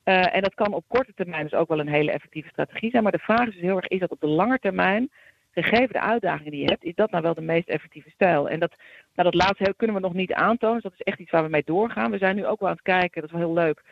Uh, 0.04 0.34
en 0.34 0.42
dat 0.42 0.54
kan 0.54 0.72
op 0.72 0.84
korte 0.88 1.12
termijn 1.14 1.42
dus 1.42 1.54
ook 1.58 1.68
wel 1.68 1.80
een 1.80 1.88
hele 1.88 2.12
effectieve 2.12 2.48
strategie 2.48 2.90
zijn. 2.90 3.02
Maar 3.02 3.12
de 3.12 3.18
vraag 3.18 3.46
is 3.46 3.52
dus 3.52 3.62
heel 3.62 3.76
erg, 3.76 3.86
is 3.86 4.00
dat 4.00 4.10
op 4.10 4.20
de 4.20 4.26
lange 4.26 4.58
termijn, 4.58 5.10
gegeven 5.54 5.92
de 5.92 6.00
uitdagingen 6.00 6.50
die 6.50 6.60
je 6.60 6.70
hebt, 6.70 6.84
is 6.84 6.94
dat 6.94 7.10
nou 7.10 7.22
wel 7.22 7.34
de 7.34 7.40
meest 7.40 7.68
effectieve 7.68 8.10
stijl? 8.10 8.48
En 8.48 8.60
dat, 8.60 8.72
nou, 9.14 9.30
dat 9.30 9.42
laatste 9.42 9.74
kunnen 9.76 9.96
we 9.96 10.02
nog 10.02 10.12
niet 10.12 10.32
aantonen. 10.32 10.74
Dus 10.74 10.90
dat 10.90 10.92
is 10.98 11.12
echt 11.12 11.18
iets 11.18 11.30
waar 11.30 11.42
we 11.42 11.48
mee 11.48 11.62
doorgaan. 11.64 12.10
We 12.10 12.18
zijn 12.18 12.36
nu 12.36 12.46
ook 12.46 12.60
wel 12.60 12.68
aan 12.68 12.74
het 12.74 12.84
kijken, 12.84 13.20
dat 13.20 13.30
is 13.30 13.36
wel 13.36 13.46
heel 13.46 13.64
leuk, 13.64 13.82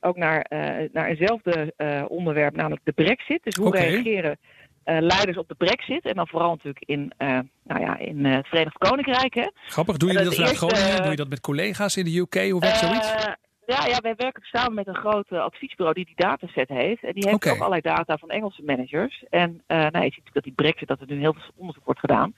ook 0.00 0.16
naar, 0.16 0.46
uh, 0.48 0.88
naar 0.92 1.06
eenzelfde 1.06 1.74
uh, 1.76 2.04
onderwerp, 2.08 2.56
namelijk 2.56 2.84
de 2.84 2.92
brexit. 2.92 3.40
Dus 3.42 3.56
hoe 3.56 3.66
okay. 3.66 3.88
reageren 3.88 4.38
leiders 4.84 5.36
op 5.36 5.48
de 5.48 5.54
brexit? 5.54 6.04
En 6.04 6.14
dan 6.14 6.28
vooral 6.28 6.50
natuurlijk 6.50 6.84
in, 6.86 7.12
nou 7.62 7.80
ja, 7.80 7.98
in 7.98 8.24
het 8.24 8.46
Verenigd 8.46 8.78
Koninkrijk. 8.78 9.34
Hè? 9.34 9.50
Grappig, 9.66 9.96
doe 9.96 10.12
je 10.12 10.24
dat 10.24 10.34
vanuit 10.34 10.56
Groningen? 10.56 11.02
Doe 11.02 11.10
je 11.10 11.16
dat 11.16 11.28
met 11.28 11.40
collega's 11.40 11.96
in 11.96 12.04
de 12.04 12.18
UK? 12.18 12.50
Hoe 12.50 12.60
werkt 12.60 12.78
zoiets? 12.78 13.36
Ja, 13.74 13.86
ja, 13.86 14.00
wij 14.00 14.14
werken 14.16 14.42
samen 14.42 14.74
met 14.74 14.86
een 14.86 14.96
groot 14.96 15.32
adviesbureau 15.32 15.94
die 15.94 16.04
die 16.04 16.14
dataset 16.16 16.68
heeft. 16.68 17.02
En 17.02 17.12
die 17.12 17.22
heeft 17.24 17.34
okay. 17.34 17.52
ook 17.52 17.58
allerlei 17.58 17.80
data 17.80 18.16
van 18.16 18.30
Engelse 18.30 18.62
managers. 18.62 19.24
En 19.30 19.50
uh, 19.50 19.76
nou, 19.76 19.84
je 19.84 19.90
ziet 19.90 20.00
natuurlijk 20.00 20.34
dat 20.34 20.42
die 20.42 20.52
brexit, 20.52 20.88
dat 20.88 21.00
er 21.00 21.06
nu 21.06 21.18
heel 21.18 21.32
veel 21.32 21.42
onderzoek 21.56 21.84
wordt 21.84 22.00
gedaan. 22.00 22.34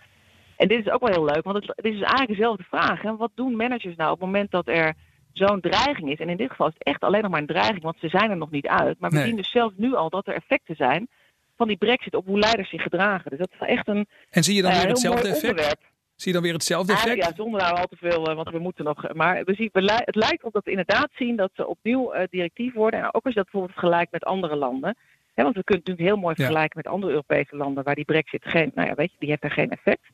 En 0.57 0.69
dit 0.69 0.87
is 0.87 0.93
ook 0.93 1.01
wel 1.01 1.13
heel 1.13 1.25
leuk, 1.25 1.45
want 1.45 1.57
het, 1.57 1.67
het 1.77 1.85
is 1.85 1.93
eigenlijk 1.93 2.29
dezelfde 2.29 2.63
vraag. 2.63 3.03
Hè? 3.03 3.17
Wat 3.17 3.31
doen 3.35 3.57
managers 3.57 3.97
nou 3.97 4.13
op 4.13 4.19
het 4.19 4.27
moment 4.27 4.51
dat 4.51 4.69
er 4.69 4.95
zo'n 5.33 5.61
dreiging 5.61 6.11
is? 6.11 6.19
En 6.19 6.29
in 6.29 6.37
dit 6.37 6.51
geval 6.51 6.67
is 6.67 6.75
het 6.79 6.87
echt 6.87 7.01
alleen 7.01 7.23
nog 7.23 7.31
maar 7.31 7.41
een 7.41 7.47
dreiging, 7.47 7.83
want 7.83 7.97
ze 8.01 8.09
zijn 8.09 8.31
er 8.31 8.37
nog 8.37 8.51
niet 8.51 8.67
uit. 8.67 9.01
Maar 9.01 9.11
we 9.11 9.17
nee. 9.17 9.27
zien 9.27 9.37
dus 9.37 9.51
zelfs 9.51 9.75
nu 9.77 9.95
al 9.95 10.11
dat 10.11 10.27
er 10.27 10.35
effecten 10.35 10.77
zijn 10.77 11.09
van 11.57 11.69
die 11.69 11.77
brexit 11.77 12.15
op 12.15 12.27
hoe 12.27 12.39
leiders 12.39 12.71
zich 12.71 12.83
gedragen. 12.83 13.31
Dus 13.31 13.39
dat 13.39 13.51
is 13.53 13.67
echt 13.67 13.89
een 13.89 14.07
En 14.31 14.45
zie 14.45 14.55
je 14.55 14.63
dan 14.63 14.71
uh, 14.71 14.79
weer 14.79 14.89
hetzelfde 14.89 15.29
effect? 15.29 15.51
Onderwerp. 15.51 15.90
Zie 16.21 16.33
je 16.33 16.39
dan 16.39 16.43
weer 16.43 16.53
hetzelfde 16.53 16.93
effect? 16.93 17.23
Ah, 17.23 17.29
ja, 17.29 17.35
zonder 17.37 17.61
nou 17.61 17.77
al 17.77 17.87
te 17.87 17.97
veel, 17.97 18.31
uh, 18.31 18.35
want 18.35 18.51
we 18.51 18.59
moeten 18.59 18.85
nog. 18.85 19.15
Maar 19.15 19.45
we 19.45 19.55
zien, 19.55 19.69
we, 19.73 20.03
het 20.05 20.15
lijkt 20.15 20.45
op 20.45 20.53
dat 20.53 20.65
we 20.65 20.71
inderdaad 20.71 21.09
zien 21.15 21.37
dat 21.37 21.51
ze 21.55 21.67
opnieuw 21.67 22.15
uh, 22.15 22.23
directief 22.31 22.75
worden. 22.75 23.01
En 23.01 23.07
ook 23.07 23.25
als 23.25 23.35
je 23.35 23.41
dat 23.41 23.51
bijvoorbeeld 23.51 23.79
vergelijkt 23.79 24.13
met 24.13 24.25
andere 24.25 24.57
landen. 24.57 24.97
Hè, 25.35 25.43
want 25.43 25.57
we 25.57 25.65
kunnen 25.65 25.83
het 25.83 25.89
natuurlijk 25.89 26.09
heel 26.09 26.17
mooi 26.17 26.35
vergelijken 26.35 26.71
ja. 26.75 26.83
met 26.83 26.93
andere 26.93 27.13
Europese 27.13 27.57
landen 27.57 27.85
waar 27.85 27.95
die 27.95 28.05
brexit 28.05 28.45
geen, 28.45 28.71
nou 28.75 28.89
ja, 28.89 28.95
weet 28.95 29.11
je, 29.11 29.17
die 29.19 29.29
heeft 29.29 29.43
daar 29.43 29.51
geen 29.51 29.71
effect. 29.71 30.07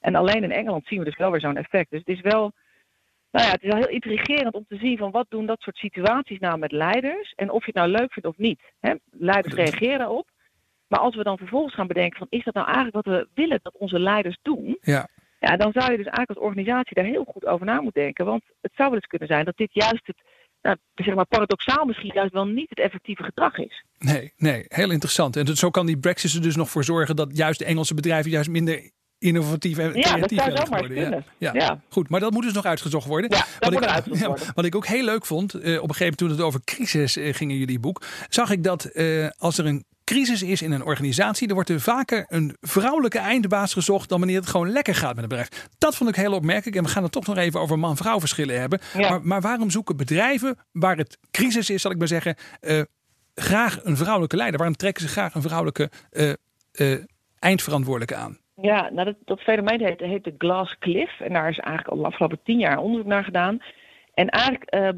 En 0.00 0.14
alleen 0.14 0.42
in 0.42 0.52
Engeland 0.52 0.86
zien 0.86 0.98
we 0.98 1.04
dus 1.04 1.16
wel 1.16 1.30
weer 1.30 1.40
zo'n 1.40 1.56
effect. 1.56 1.90
Dus 1.90 2.02
het 2.04 2.16
is 2.16 2.20
wel, 2.20 2.52
nou 3.30 3.46
ja, 3.46 3.52
het 3.52 3.62
is 3.62 3.68
wel 3.68 3.78
heel 3.78 3.88
intrigerend 3.88 4.54
om 4.54 4.64
te 4.68 4.76
zien 4.76 4.98
van 4.98 5.10
wat 5.10 5.26
doen 5.28 5.46
dat 5.46 5.60
soort 5.60 5.76
situaties 5.76 6.38
nou 6.38 6.58
met 6.58 6.72
leiders. 6.72 7.32
En 7.36 7.50
of 7.50 7.60
je 7.64 7.72
het 7.72 7.80
nou 7.80 7.88
leuk 7.88 8.12
vindt 8.12 8.28
of 8.28 8.38
niet. 8.38 8.60
Hè? 8.80 8.94
Leiders 9.10 9.54
reageren 9.54 10.08
op. 10.08 10.28
Maar 10.86 11.00
als 11.00 11.16
we 11.16 11.22
dan 11.22 11.38
vervolgens 11.38 11.74
gaan 11.74 11.86
bedenken 11.86 12.18
van 12.18 12.26
is 12.30 12.44
dat 12.44 12.54
nou 12.54 12.66
eigenlijk 12.66 12.96
wat 12.96 13.14
we 13.14 13.28
willen 13.34 13.60
dat 13.62 13.76
onze 13.76 13.98
leiders 13.98 14.38
doen. 14.42 14.78
Ja. 14.80 15.08
Ja, 15.40 15.56
dan 15.56 15.72
zou 15.72 15.90
je 15.90 15.96
dus 15.96 16.06
eigenlijk 16.06 16.28
als 16.28 16.48
organisatie 16.48 16.94
daar 16.94 17.04
heel 17.04 17.24
goed 17.24 17.46
over 17.46 17.66
na 17.66 17.80
moeten 17.80 18.02
denken. 18.02 18.24
Want 18.24 18.42
het 18.60 18.72
zou 18.74 18.88
wel 18.88 18.98
eens 18.98 19.06
kunnen 19.06 19.28
zijn 19.28 19.44
dat 19.44 19.56
dit 19.56 19.72
juist 19.72 20.06
het, 20.06 20.22
nou, 20.62 20.76
zeg 20.94 21.14
maar 21.14 21.26
paradoxaal 21.26 21.84
misschien 21.84 22.14
juist 22.14 22.32
wel 22.32 22.46
niet 22.46 22.68
het 22.68 22.80
effectieve 22.80 23.22
gedrag 23.22 23.58
is. 23.58 23.84
Nee, 23.98 24.32
nee, 24.36 24.64
heel 24.68 24.90
interessant. 24.90 25.36
En 25.36 25.56
zo 25.56 25.70
kan 25.70 25.86
die 25.86 25.98
Brexit 25.98 26.34
er 26.34 26.42
dus 26.42 26.56
nog 26.56 26.70
voor 26.70 26.84
zorgen 26.84 27.16
dat 27.16 27.36
juist 27.36 27.58
de 27.58 27.64
Engelse 27.64 27.94
bedrijven 27.94 28.30
juist 28.30 28.50
minder 28.50 28.90
innovatief 29.18 29.78
en 29.78 29.94
ja, 29.94 30.12
creatief 30.12 30.38
dat 30.38 30.68
zou 30.68 30.86
kunnen. 30.86 31.10
Ja. 31.10 31.24
Ja. 31.38 31.52
ja. 31.52 31.82
Goed, 31.88 32.08
maar 32.08 32.20
dat 32.20 32.32
moet 32.32 32.42
dus 32.42 32.52
nog 32.52 32.64
uitgezocht 32.64 33.06
worden. 33.06 33.30
Ja, 33.30 33.36
dat 33.36 33.46
wat, 33.58 33.72
moet 33.72 33.82
ik, 33.82 33.88
uitgezocht 33.88 34.26
worden. 34.26 34.54
wat 34.54 34.64
ik 34.64 34.74
ook 34.74 34.86
heel 34.86 35.04
leuk 35.04 35.26
vond, 35.26 35.54
uh, 35.54 35.60
op 35.60 35.64
een 35.64 35.94
gegeven 35.94 35.98
moment 35.98 36.16
toen 36.16 36.30
het 36.30 36.40
over 36.40 36.60
crisis 36.64 37.16
uh, 37.16 37.34
ging 37.34 37.50
in 37.50 37.58
jullie 37.58 37.80
boek, 37.80 38.02
zag 38.28 38.50
ik 38.50 38.64
dat 38.64 38.90
uh, 38.92 39.28
als 39.38 39.58
er 39.58 39.66
een 39.66 39.84
crisis 40.10 40.42
is 40.42 40.62
in 40.62 40.72
een 40.72 40.84
organisatie, 40.84 41.46
dan 41.46 41.56
wordt 41.56 41.70
er 41.70 41.80
vaker 41.80 42.24
een 42.28 42.56
vrouwelijke 42.60 43.18
eindbaas 43.18 43.72
gezocht 43.72 44.08
dan 44.08 44.18
wanneer 44.18 44.40
het 44.40 44.48
gewoon 44.48 44.70
lekker 44.70 44.94
gaat 44.94 45.14
met 45.14 45.22
een 45.22 45.28
bedrijf. 45.28 45.68
Dat 45.78 45.96
vond 45.96 46.10
ik 46.10 46.16
heel 46.16 46.32
opmerkelijk 46.32 46.76
en 46.76 46.82
we 46.82 46.88
gaan 46.88 47.02
het 47.02 47.12
toch 47.12 47.26
nog 47.26 47.36
even 47.36 47.60
over 47.60 47.78
man-vrouw 47.78 48.18
verschillen 48.18 48.60
hebben. 48.60 48.80
Maar, 48.96 49.20
maar, 49.22 49.40
waarom 49.40 49.70
zoeken 49.70 49.96
bedrijven 49.96 50.56
waar 50.72 50.96
het 50.96 51.18
crisis 51.30 51.70
is, 51.70 51.82
zal 51.82 51.90
ik 51.90 51.98
maar 51.98 52.08
zeggen, 52.08 52.36
graag 53.34 53.84
een 53.84 53.96
vrouwelijke 53.96 54.36
leider? 54.36 54.58
Waarom 54.58 54.76
trekken 54.76 55.02
ze 55.02 55.08
graag 55.08 55.34
een 55.34 55.42
vrouwelijke 55.42 55.90
eindverantwoordelijke 57.38 58.16
aan? 58.16 58.38
Ja, 58.54 58.90
nou 58.92 59.04
dat, 59.04 59.16
dat 59.24 59.40
fenomeen 59.40 59.80
heet, 59.80 60.00
heet 60.00 60.24
de 60.24 60.34
Glass 60.38 60.78
Cliff. 60.78 61.20
En 61.20 61.32
daar 61.32 61.48
is 61.48 61.58
eigenlijk 61.58 61.88
al 61.88 62.02
de 62.02 62.08
afgelopen 62.08 62.40
tien 62.44 62.58
jaar 62.58 62.78
onderzoek 62.78 63.08
naar 63.08 63.24
gedaan. 63.24 63.58
En 64.20 64.28
eigenlijk 64.28 64.74
uh, 64.74 64.88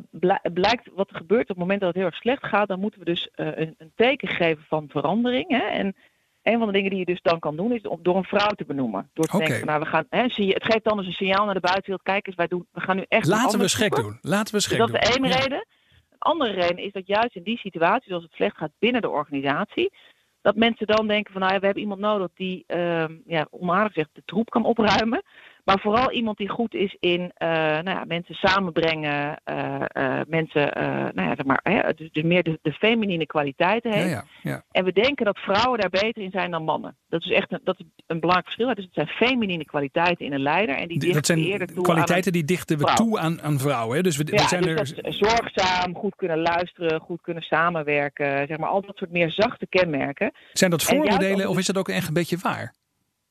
blijkt 0.52 0.88
wat 0.94 1.10
er 1.10 1.16
gebeurt 1.16 1.42
op 1.42 1.48
het 1.48 1.58
moment 1.58 1.80
dat 1.80 1.88
het 1.88 1.98
heel 1.98 2.06
erg 2.06 2.16
slecht 2.16 2.46
gaat, 2.46 2.68
dan 2.68 2.80
moeten 2.80 3.00
we 3.00 3.06
dus 3.06 3.28
uh, 3.36 3.46
een, 3.46 3.74
een, 3.78 3.92
teken 3.94 4.28
geven 4.28 4.64
van 4.68 4.88
verandering. 4.88 5.48
Hè? 5.48 5.62
En 5.62 5.96
een 6.42 6.58
van 6.58 6.66
de 6.66 6.72
dingen 6.72 6.90
die 6.90 6.98
je 6.98 7.04
dus 7.04 7.22
dan 7.22 7.38
kan 7.38 7.56
doen, 7.56 7.72
is 7.72 7.82
door 8.00 8.16
een 8.16 8.24
vrouw 8.24 8.50
te 8.56 8.64
benoemen. 8.64 9.10
Door 9.12 9.24
te 9.24 9.36
okay. 9.36 9.46
denken, 9.46 9.66
nou, 9.66 9.80
we 9.80 9.86
gaan, 9.86 10.06
hè, 10.08 10.28
zie 10.28 10.46
je, 10.46 10.52
het 10.52 10.64
geeft 10.64 10.84
dan 10.84 10.96
dus 10.96 11.06
een 11.06 11.12
signaal 11.12 11.44
naar 11.44 11.54
de 11.54 11.60
buitenwereld. 11.60 12.02
Kijk 12.02 12.26
eens, 12.26 12.36
wij 12.36 12.46
doen, 12.46 12.66
we 12.72 12.80
gaan 12.80 12.96
nu 12.96 13.04
echt. 13.08 13.26
Laten 13.26 13.58
we 13.58 13.68
schrik 13.68 13.94
doen. 13.94 14.18
Laten 14.20 14.54
we 14.54 14.60
schrik 14.60 14.78
dus 14.78 14.90
dat 14.90 15.00
doen. 15.00 15.10
is 15.10 15.14
de 15.14 15.20
ene 15.20 15.28
ja. 15.28 15.36
reden. 15.36 15.66
Een 16.10 16.18
andere 16.18 16.52
reden 16.52 16.84
is 16.84 16.92
dat 16.92 17.06
juist 17.06 17.36
in 17.36 17.42
die 17.42 17.58
situatie, 17.58 18.14
als 18.14 18.22
het 18.22 18.32
slecht 18.32 18.56
gaat 18.56 18.72
binnen 18.78 19.02
de 19.02 19.10
organisatie, 19.10 19.92
dat 20.40 20.56
mensen 20.56 20.86
dan 20.86 21.06
denken 21.06 21.32
van 21.32 21.40
nou 21.40 21.52
ja, 21.52 21.58
we 21.58 21.64
hebben 21.64 21.82
iemand 21.82 22.00
nodig 22.00 22.28
die, 22.34 22.64
uh, 22.66 23.04
ja, 23.26 23.46
onaardig 23.50 23.92
zegt, 23.92 24.10
de 24.12 24.22
troep 24.24 24.50
kan 24.50 24.64
opruimen. 24.64 25.22
Maar 25.64 25.80
vooral 25.80 26.10
iemand 26.12 26.38
die 26.38 26.48
goed 26.48 26.74
is 26.74 26.96
in 27.00 27.20
uh, 27.20 27.48
nou 27.48 27.90
ja, 27.90 28.04
mensen 28.06 28.34
samenbrengen, 28.34 29.40
uh, 29.50 29.80
uh, 29.96 30.20
mensen, 30.26 30.70
nou 31.14 31.28
ja, 31.28 31.34
zeg 31.34 31.44
maar, 31.44 31.60
hè, 31.62 31.92
dus, 31.94 32.08
dus 32.12 32.22
meer 32.22 32.42
de, 32.42 32.58
de 32.62 32.72
feminine 32.72 33.26
kwaliteiten 33.26 33.92
heeft. 33.92 34.10
Ja, 34.10 34.24
ja. 34.42 34.64
En 34.70 34.84
we 34.84 34.92
denken 34.92 35.24
dat 35.24 35.38
vrouwen 35.38 35.80
daar 35.80 35.90
beter 35.90 36.22
in 36.22 36.30
zijn 36.30 36.50
dan 36.50 36.64
mannen. 36.64 36.96
Dat 37.08 37.24
is 37.24 37.30
echt 37.30 37.52
een, 37.52 37.60
dat 37.64 37.78
is 37.78 37.84
een 38.06 38.20
belangrijk 38.20 38.44
verschil. 38.44 38.74
Dus 38.74 38.84
het 38.84 38.94
zijn 38.94 39.06
feminine 39.06 39.64
kwaliteiten 39.64 40.26
in 40.26 40.32
een 40.32 40.42
leider. 40.42 40.74
En 40.74 40.88
die, 40.88 40.98
die 40.98 41.12
dat 41.12 41.26
zijn 41.26 41.38
eerder 41.38 41.66
toe 41.66 41.82
kwaliteiten 41.82 42.32
aan 42.32 42.38
die 42.38 42.44
dichten 42.44 42.78
we 42.78 42.82
vrouw. 42.82 42.94
toe 42.94 43.18
aan, 43.18 43.42
aan 43.42 43.58
vrouwen. 43.58 43.96
Hè? 43.96 44.02
Dus 44.02 44.16
we, 44.16 44.38
zijn 44.46 44.62
dus 44.62 44.92
er. 44.92 45.02
dat 45.02 45.14
zorgzaam, 45.14 45.94
goed 45.94 46.14
kunnen 46.16 46.38
luisteren, 46.38 47.00
goed 47.00 47.20
kunnen 47.20 47.42
samenwerken. 47.42 48.46
Zeg 48.46 48.58
maar, 48.58 48.68
al 48.68 48.80
dat 48.80 48.96
soort 48.96 49.10
meer 49.10 49.30
zachte 49.30 49.66
kenmerken. 49.66 50.32
Zijn 50.52 50.70
dat 50.70 50.82
vooroordelen 50.82 51.48
of 51.48 51.58
is 51.58 51.66
dat 51.66 51.76
ook 51.78 51.88
echt 51.88 52.08
een 52.08 52.14
beetje 52.14 52.38
waar? 52.42 52.74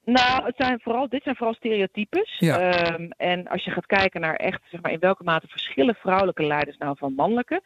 Nou, 0.05 0.45
het 0.45 0.55
zijn 0.57 0.79
vooral, 0.79 1.09
dit 1.09 1.23
zijn 1.23 1.35
vooral 1.35 1.53
stereotypes. 1.53 2.35
Ja. 2.39 2.59
Ehm, 2.59 3.09
en 3.17 3.47
als 3.47 3.63
je 3.63 3.71
gaat 3.71 3.85
kijken 3.85 4.21
naar 4.21 4.35
echt, 4.35 4.61
zeg 4.71 4.81
maar, 4.81 4.91
in 4.91 4.99
welke 4.99 5.23
mate 5.23 5.47
verschillen 5.47 5.95
vrouwelijke 5.95 6.43
leiders 6.43 6.77
nou 6.77 6.97
van 6.97 7.13
mannelijke, 7.13 7.61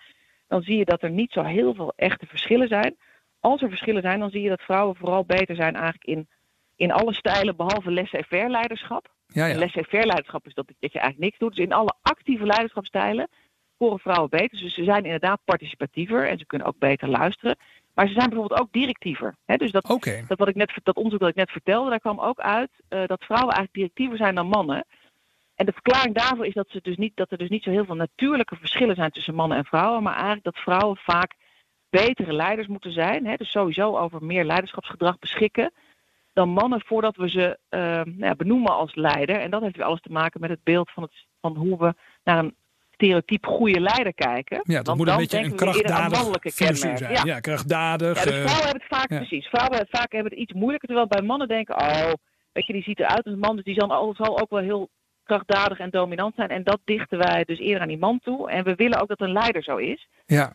dan 0.47 0.61
zie 0.61 0.77
je 0.77 0.85
dat 0.85 1.01
er 1.01 1.09
niet 1.09 1.31
zo 1.31 1.43
heel 1.43 1.73
veel 1.73 1.93
echte 1.95 2.25
verschillen 2.25 2.67
zijn. 2.67 2.97
Als 3.39 3.61
er 3.61 3.69
verschillen 3.69 4.01
zijn, 4.01 4.19
dan 4.19 4.29
zie 4.29 4.41
je 4.41 4.49
dat 4.49 4.61
vrouwen 4.61 4.95
vooral 4.95 5.25
beter 5.25 5.55
zijn 5.55 5.73
eigenlijk 5.73 6.05
in, 6.05 6.27
in 6.75 6.91
alle 6.91 7.13
stijlen, 7.13 7.55
behalve 7.55 7.91
laissez-faire 7.91 8.49
leiderschap. 8.49 9.13
Ja. 9.27 9.55
Laissez-faire 9.55 10.05
leiderschap 10.05 10.45
is 10.45 10.53
dat, 10.53 10.67
dat 10.79 10.93
je 10.93 10.99
eigenlijk 10.99 11.29
niks 11.29 11.37
doet. 11.37 11.55
Dus 11.55 11.65
in 11.65 11.73
alle 11.73 11.93
actieve 12.01 12.45
leiderschapstijlen 12.45 13.27
scoren 13.75 13.99
vrouwen 13.99 14.29
beter. 14.29 14.59
Dus 14.59 14.73
ze 14.73 14.83
zijn 14.83 15.03
inderdaad 15.03 15.39
participatiever 15.45 16.27
en 16.27 16.37
ze 16.37 16.45
kunnen 16.45 16.67
ook 16.67 16.79
beter 16.79 17.09
luisteren. 17.09 17.57
Maar 17.95 18.07
ze 18.07 18.13
zijn 18.13 18.29
bijvoorbeeld 18.29 18.61
ook 18.61 18.71
directiever. 18.71 19.35
Hè? 19.45 19.55
Dus 19.55 19.71
dat, 19.71 19.85
dat, 20.27 20.37
wat 20.37 20.47
ik 20.47 20.55
net, 20.55 20.71
dat 20.83 20.95
onderzoek 20.95 21.19
dat 21.19 21.29
ik 21.29 21.35
net 21.35 21.51
vertelde, 21.51 21.89
daar 21.89 21.99
kwam 21.99 22.19
ook 22.19 22.39
uit 22.39 22.69
eh, 22.87 23.05
dat 23.05 23.23
vrouwen 23.23 23.53
eigenlijk 23.53 23.73
directiever 23.73 24.17
zijn 24.17 24.35
dan 24.35 24.47
mannen. 24.47 24.85
En 25.55 25.65
de 25.65 25.71
verklaring 25.71 26.15
daarvoor 26.15 26.45
is 26.45 26.53
dat, 26.53 26.69
ze 26.69 26.79
dus 26.81 26.97
niet, 26.97 27.15
dat 27.15 27.31
er 27.31 27.37
dus 27.37 27.49
niet 27.49 27.63
zo 27.63 27.69
heel 27.69 27.85
veel 27.85 27.95
natuurlijke 27.95 28.55
verschillen 28.55 28.95
zijn 28.95 29.11
tussen 29.11 29.35
mannen 29.35 29.57
en 29.57 29.65
vrouwen. 29.65 30.03
Maar 30.03 30.13
eigenlijk 30.13 30.43
dat 30.43 30.57
vrouwen 30.57 30.97
vaak 30.97 31.35
betere 31.89 32.33
leiders 32.33 32.67
moeten 32.67 32.91
zijn. 32.91 33.25
Hè? 33.25 33.35
Dus 33.35 33.51
sowieso 33.51 33.97
over 33.97 34.23
meer 34.23 34.45
leiderschapsgedrag 34.45 35.19
beschikken 35.19 35.71
dan 36.35 36.49
mannen 36.49 36.81
voordat 36.81 37.15
we 37.15 37.29
ze 37.29 37.59
eh, 37.69 37.79
nou 37.79 38.17
ja, 38.17 38.35
benoemen 38.35 38.71
als 38.71 38.95
leider. 38.95 39.39
En 39.39 39.51
dat 39.51 39.61
heeft 39.61 39.75
weer 39.75 39.85
alles 39.85 40.01
te 40.01 40.11
maken 40.11 40.41
met 40.41 40.49
het 40.49 40.63
beeld 40.63 40.91
van, 40.91 41.03
het, 41.03 41.25
van 41.41 41.55
hoe 41.55 41.77
we 41.77 41.93
naar 42.23 42.37
een 42.37 42.55
stereotyp 42.95 43.45
goede 43.45 43.79
leider 43.79 44.13
kijken. 44.13 44.59
Ja, 44.63 44.81
dat 44.81 44.95
moet 44.95 45.07
een 45.07 45.11
dan 45.13 45.21
beetje 45.21 45.37
een 45.43 45.55
krachtdadig 45.55 46.19
figuur 46.41 46.75
zijn. 46.97 47.13
Ja. 47.13 47.21
Ja, 47.23 47.39
krachtdadig. 47.39 48.17
Ja, 48.17 48.23
dus 48.23 48.33
eh, 48.33 48.39
vrouwen 48.41 48.63
hebben 48.65 48.81
het 48.87 48.97
vaak, 48.97 49.09
ja. 49.09 49.17
precies. 49.17 49.47
Vrouwen 49.47 49.75
hebben- 49.77 49.99
vaak 49.99 50.11
hebben 50.11 50.31
het 50.31 50.41
iets 50.41 50.53
moeilijker, 50.53 50.87
terwijl 50.87 51.07
bij 51.07 51.21
mannen 51.21 51.47
denken, 51.47 51.75
oh, 51.75 52.11
weet 52.51 52.65
je, 52.65 52.73
die 52.73 52.83
ziet 52.83 52.99
eruit 52.99 53.23
als 53.25 53.33
een 53.33 53.39
man, 53.39 53.55
dus 53.55 53.65
die 53.65 53.73
zal, 53.79 53.91
al- 53.91 54.13
zal 54.17 54.39
ook 54.41 54.49
wel 54.49 54.59
heel 54.61 54.89
krachtdadig 55.23 55.79
en 55.79 55.89
dominant 55.89 56.35
zijn. 56.35 56.49
En 56.49 56.63
dat 56.63 56.79
dichten 56.85 57.17
wij 57.17 57.43
dus 57.43 57.59
eerder 57.59 57.81
aan 57.81 57.87
die 57.87 57.97
man 57.97 58.19
toe. 58.23 58.49
En 58.49 58.63
we 58.63 58.75
willen 58.75 59.01
ook 59.01 59.07
dat 59.07 59.21
een 59.21 59.31
leider 59.31 59.63
zo 59.63 59.77
is. 59.77 60.07
ja. 60.25 60.51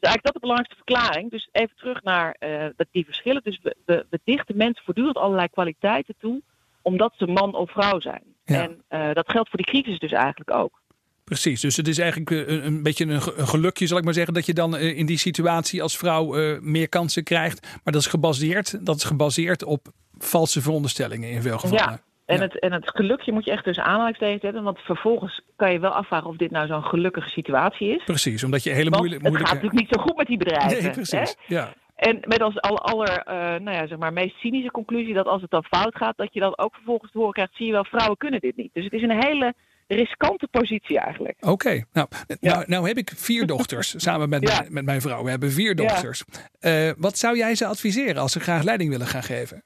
Dus 0.00 0.12
eigenlijk 0.12 0.34
dat 0.34 0.34
is 0.34 0.40
de 0.40 0.54
belangrijkste 0.54 0.76
verklaring. 0.76 1.30
Dus 1.30 1.48
even 1.52 1.76
terug 1.76 2.02
naar 2.02 2.36
dat 2.76 2.86
die 2.90 3.04
verschillen. 3.04 3.42
Dus 3.42 3.60
we, 3.62 3.76
we, 3.86 4.06
we 4.10 4.20
dichten 4.24 4.56
mensen 4.56 4.84
voortdurend 4.84 5.16
allerlei 5.16 5.48
kwaliteiten 5.48 6.14
toe, 6.18 6.42
omdat 6.82 7.12
ze 7.16 7.26
man 7.26 7.54
of 7.54 7.70
vrouw 7.70 8.00
zijn. 8.00 8.22
Ja. 8.44 8.62
En 8.62 8.82
eh, 8.88 9.12
dat 9.12 9.30
geldt 9.30 9.48
voor 9.48 9.58
die 9.62 9.66
crisis 9.82 9.98
dus 9.98 10.12
eigenlijk 10.12 10.50
ook. 10.50 10.82
Precies, 11.24 11.60
dus 11.60 11.76
het 11.76 11.88
is 11.88 11.98
eigenlijk 11.98 12.30
een, 12.30 12.66
een 12.66 12.82
beetje 12.82 13.06
een, 13.06 13.20
gelukje, 13.22 13.86
zal 13.86 13.98
ik 13.98 14.04
maar 14.04 14.14
zeggen, 14.14 14.34
dat 14.34 14.46
je 14.46 14.54
dan 14.54 14.76
in 14.76 15.06
die 15.06 15.18
situatie 15.18 15.82
als 15.82 15.96
vrouw 15.96 16.58
meer 16.60 16.88
kansen 16.88 17.24
krijgt. 17.24 17.62
Maar 17.62 17.92
dat 17.92 18.02
is 18.02 18.06
gebaseerd, 18.06 18.86
dat 18.86 18.96
is 18.96 19.04
gebaseerd 19.04 19.64
op 19.64 19.88
valse 20.18 20.62
veronderstellingen 20.62 21.30
in 21.30 21.42
veel 21.42 21.58
gevallen. 21.58 21.84
Ja. 21.84 22.00
En, 22.26 22.40
het, 22.40 22.58
en 22.58 22.72
het 22.72 22.90
gelukje 22.90 23.32
moet 23.32 23.44
je 23.44 23.50
echt 23.50 23.64
dus 23.64 23.78
aanhalingstekens 23.78 24.42
hebben. 24.42 24.62
Want 24.62 24.78
vervolgens 24.78 25.40
kan 25.56 25.72
je 25.72 25.78
wel 25.78 25.90
afvragen 25.90 26.28
of 26.28 26.36
dit 26.36 26.50
nou 26.50 26.66
zo'n 26.66 26.84
gelukkige 26.84 27.28
situatie 27.28 27.88
is. 27.88 28.04
Precies, 28.04 28.44
omdat 28.44 28.62
je 28.62 28.70
hele 28.70 28.90
moeilijke... 28.90 29.26
Het 29.26 29.36
gaat 29.36 29.46
natuurlijk 29.46 29.80
niet 29.80 29.94
zo 29.94 30.02
goed 30.02 30.16
met 30.16 30.26
die 30.26 30.36
bedrijven. 30.36 30.82
Nee, 30.82 30.92
precies. 30.92 31.36
Ja. 31.46 31.72
En 31.96 32.18
met 32.20 32.42
als 32.42 32.60
al, 32.60 32.78
aller, 32.78 33.24
uh, 33.28 33.34
nou 33.34 33.70
ja, 33.76 33.86
zeg 33.86 33.98
maar, 33.98 34.12
meest 34.12 34.36
cynische 34.36 34.70
conclusie 34.70 35.14
dat 35.14 35.26
als 35.26 35.42
het 35.42 35.50
dan 35.50 35.64
fout 35.64 35.96
gaat, 35.96 36.16
dat 36.16 36.34
je 36.34 36.40
dan 36.40 36.58
ook 36.58 36.74
vervolgens 36.74 37.12
te 37.12 37.18
horen 37.18 37.32
krijgt, 37.32 37.54
zie 37.54 37.66
je 37.66 37.72
wel, 37.72 37.84
vrouwen 37.84 38.16
kunnen 38.16 38.40
dit 38.40 38.56
niet. 38.56 38.70
Dus 38.72 38.84
het 38.84 38.92
is 38.92 39.02
een 39.02 39.22
hele 39.22 39.54
riskante 39.94 40.48
positie 40.50 40.98
eigenlijk. 40.98 41.36
Oké, 41.40 41.84
nou, 41.92 42.08
nou, 42.40 42.64
nou, 42.66 42.88
heb 42.88 42.96
ik 42.96 43.12
vier 43.16 43.46
dochters 43.46 43.94
samen 44.04 44.28
met, 44.28 44.44
mijn, 44.44 44.66
met 44.70 44.84
mijn 44.84 45.00
vrouw. 45.00 45.24
We 45.24 45.30
hebben 45.30 45.50
vier 45.52 45.74
dochters. 45.76 46.24
Uh, 46.60 46.90
wat 46.96 47.18
zou 47.18 47.36
jij 47.36 47.54
ze 47.54 47.66
adviseren 47.66 48.22
als 48.22 48.32
ze 48.32 48.40
graag 48.40 48.62
leiding 48.62 48.90
willen 48.90 49.06
gaan 49.06 49.22
geven? 49.22 49.62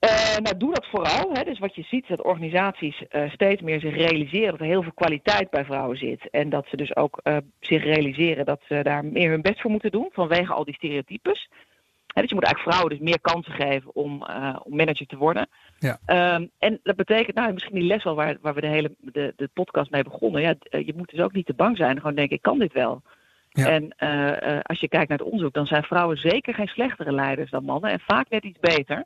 Uh, 0.00 0.36
nou, 0.36 0.56
doe 0.56 0.74
dat 0.74 0.86
vooral. 0.90 1.30
Hè. 1.32 1.44
Dus 1.44 1.58
wat 1.58 1.74
je 1.74 1.82
ziet, 1.82 2.08
dat 2.08 2.22
organisaties 2.22 3.02
uh, 3.10 3.30
steeds 3.30 3.62
meer 3.62 3.80
zich 3.80 3.94
realiseren 3.94 4.50
dat 4.50 4.60
er 4.60 4.66
heel 4.66 4.82
veel 4.82 4.92
kwaliteit 4.94 5.50
bij 5.50 5.64
vrouwen 5.64 5.96
zit. 5.96 6.30
En 6.30 6.50
dat 6.50 6.66
ze 6.70 6.76
dus 6.76 6.96
ook 6.96 7.20
zich 7.60 7.82
realiseren 7.84 8.44
dat 8.44 8.60
ze 8.68 8.80
daar 8.82 9.04
meer 9.04 9.30
hun 9.30 9.42
best 9.42 9.60
voor 9.60 9.70
moeten 9.70 9.90
doen 9.90 10.08
vanwege 10.12 10.52
al 10.52 10.64
die 10.64 10.74
stereotypes. 10.74 11.48
Hè, 12.06 12.20
dus 12.20 12.30
je 12.30 12.34
moet 12.34 12.44
eigenlijk 12.44 12.76
vrouwen 12.76 12.88
dus 12.88 13.08
meer 13.08 13.20
kansen 13.20 13.52
geven 13.52 13.94
om, 13.94 14.24
om 14.62 14.76
manager 14.76 15.06
te 15.06 15.16
worden. 15.16 15.48
Ja. 15.80 15.98
Um, 16.34 16.50
en 16.58 16.80
dat 16.82 16.96
betekent, 16.96 17.36
nou, 17.36 17.52
misschien 17.52 17.74
die 17.74 17.86
les 17.86 18.04
wel 18.04 18.14
waar, 18.14 18.36
waar 18.40 18.54
we 18.54 18.60
de 18.60 18.66
hele 18.66 18.94
de, 18.98 19.32
de 19.36 19.48
podcast 19.52 19.90
mee 19.90 20.02
begonnen. 20.02 20.42
Ja, 20.42 20.54
je 20.70 20.94
moet 20.96 21.10
dus 21.10 21.20
ook 21.20 21.32
niet 21.32 21.46
te 21.46 21.54
bang 21.54 21.76
zijn. 21.76 21.96
Gewoon 21.96 22.14
denken, 22.14 22.36
ik 22.36 22.42
kan 22.42 22.58
dit 22.58 22.72
wel. 22.72 23.02
Ja. 23.48 23.66
En 23.66 23.94
als 24.62 24.80
je 24.80 24.88
kijkt 24.88 25.08
naar 25.08 25.18
het 25.18 25.26
onderzoek, 25.26 25.54
dan 25.54 25.66
zijn 25.66 25.82
vrouwen 25.82 26.16
zeker 26.16 26.54
geen 26.54 26.66
slechtere 26.66 27.12
leiders 27.12 27.50
dan 27.50 27.64
mannen. 27.64 27.90
En 27.90 28.00
vaak 28.00 28.28
net 28.28 28.44
iets 28.44 28.58
beter. 28.60 29.04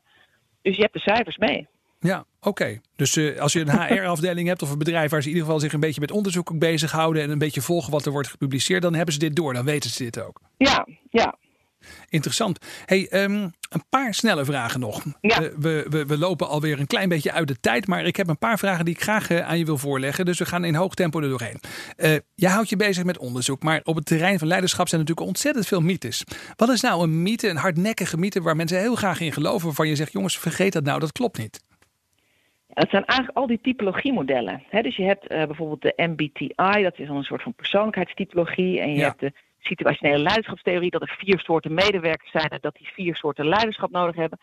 Dus 0.62 0.76
je 0.76 0.82
hebt 0.82 0.94
de 0.94 1.00
cijfers 1.00 1.36
mee. 1.36 1.68
Ja, 2.04 2.24
oké. 2.40 2.80
Dus 2.96 3.16
uh, 3.16 3.40
als 3.40 3.52
je 3.52 3.60
een 3.60 3.80
HR-afdeling 3.80 4.48
hebt 4.48 4.62
of 4.62 4.70
een 4.70 4.78
bedrijf 4.78 5.10
waar 5.10 5.22
ze 5.22 5.28
in 5.28 5.34
ieder 5.34 5.46
geval 5.46 5.60
zich 5.60 5.72
een 5.72 5.80
beetje 5.80 6.00
met 6.00 6.10
onderzoek 6.10 6.58
bezighouden 6.58 7.22
en 7.22 7.30
een 7.30 7.38
beetje 7.38 7.60
volgen 7.60 7.92
wat 7.92 8.06
er 8.06 8.12
wordt 8.12 8.28
gepubliceerd, 8.28 8.82
dan 8.82 8.94
hebben 8.94 9.14
ze 9.14 9.20
dit 9.20 9.36
door, 9.36 9.52
dan 9.52 9.64
weten 9.64 9.90
ze 9.90 10.02
dit 10.02 10.22
ook. 10.22 10.40
Ja, 10.56 10.86
ja. 11.10 11.36
Interessant. 12.08 12.58
Hey, 12.86 13.08
um, 13.10 13.52
een 13.74 13.84
paar 13.88 14.14
snelle 14.14 14.44
vragen 14.44 14.80
nog. 14.80 15.04
Ja. 15.20 15.42
Uh, 15.42 15.48
we, 15.58 15.86
we, 15.90 16.06
we, 16.06 16.18
lopen 16.18 16.48
alweer 16.48 16.80
een 16.80 16.86
klein 16.86 17.08
beetje 17.08 17.32
uit 17.32 17.48
de 17.48 17.60
tijd, 17.60 17.86
maar 17.86 18.04
ik 18.04 18.16
heb 18.16 18.28
een 18.28 18.38
paar 18.38 18.58
vragen 18.58 18.84
die 18.84 18.94
ik 18.94 19.02
graag 19.02 19.30
uh, 19.30 19.48
aan 19.48 19.58
je 19.58 19.64
wil 19.64 19.78
voorleggen. 19.78 20.24
Dus 20.24 20.38
we 20.38 20.44
gaan 20.44 20.64
in 20.64 20.74
hoog 20.74 20.94
tempo 20.94 21.20
er 21.20 21.28
doorheen. 21.28 21.60
Uh, 21.96 22.16
jij 22.34 22.50
houdt 22.50 22.68
je 22.68 22.76
bezig 22.76 23.04
met 23.04 23.18
onderzoek, 23.18 23.62
maar 23.62 23.80
op 23.84 23.96
het 23.96 24.06
terrein 24.06 24.38
van 24.38 24.48
leiderschap 24.48 24.88
zijn 24.88 25.00
natuurlijk 25.00 25.26
ontzettend 25.26 25.66
veel 25.66 25.80
mythes. 25.80 26.24
Wat 26.56 26.68
is 26.68 26.80
nou 26.80 27.02
een 27.02 27.22
mythe, 27.22 27.48
een 27.48 27.56
hardnekkige 27.56 28.16
mythe 28.16 28.42
waar 28.42 28.56
mensen 28.56 28.78
heel 28.78 28.94
graag 28.94 29.20
in 29.20 29.32
geloven, 29.32 29.66
waarvan 29.66 29.88
je 29.88 29.96
zegt, 29.96 30.12
jongens, 30.12 30.38
vergeet 30.38 30.72
dat 30.72 30.84
nou, 30.84 31.00
dat 31.00 31.12
klopt 31.12 31.38
niet? 31.38 31.62
Het 32.68 32.90
zijn 32.90 33.04
eigenlijk 33.04 33.38
al 33.38 33.46
die 33.46 33.60
typologiemodellen. 33.62 34.62
He, 34.68 34.82
dus 34.82 34.96
je 34.96 35.04
hebt 35.04 35.28
bijvoorbeeld 35.28 35.82
de 35.82 35.92
MBTI, 35.96 36.82
dat 36.82 36.98
is 36.98 37.06
dan 37.06 37.16
een 37.16 37.22
soort 37.22 37.42
van 37.42 37.54
persoonlijkheidstypologie. 37.54 38.80
En 38.80 38.90
je 38.90 38.96
Ja. 38.98 39.06
hebt 39.06 39.20
de 39.20 39.32
situationele 39.66 40.22
leiderschapstheorie, 40.22 40.90
dat 40.90 41.02
er 41.02 41.16
vier 41.18 41.40
soorten 41.40 41.74
medewerkers 41.74 42.30
zijn 42.30 42.48
en 42.48 42.58
dat 42.60 42.74
die 42.74 42.88
vier 42.92 43.16
soorten 43.16 43.48
leiderschap 43.48 43.90
nodig 43.90 44.16
hebben. 44.16 44.38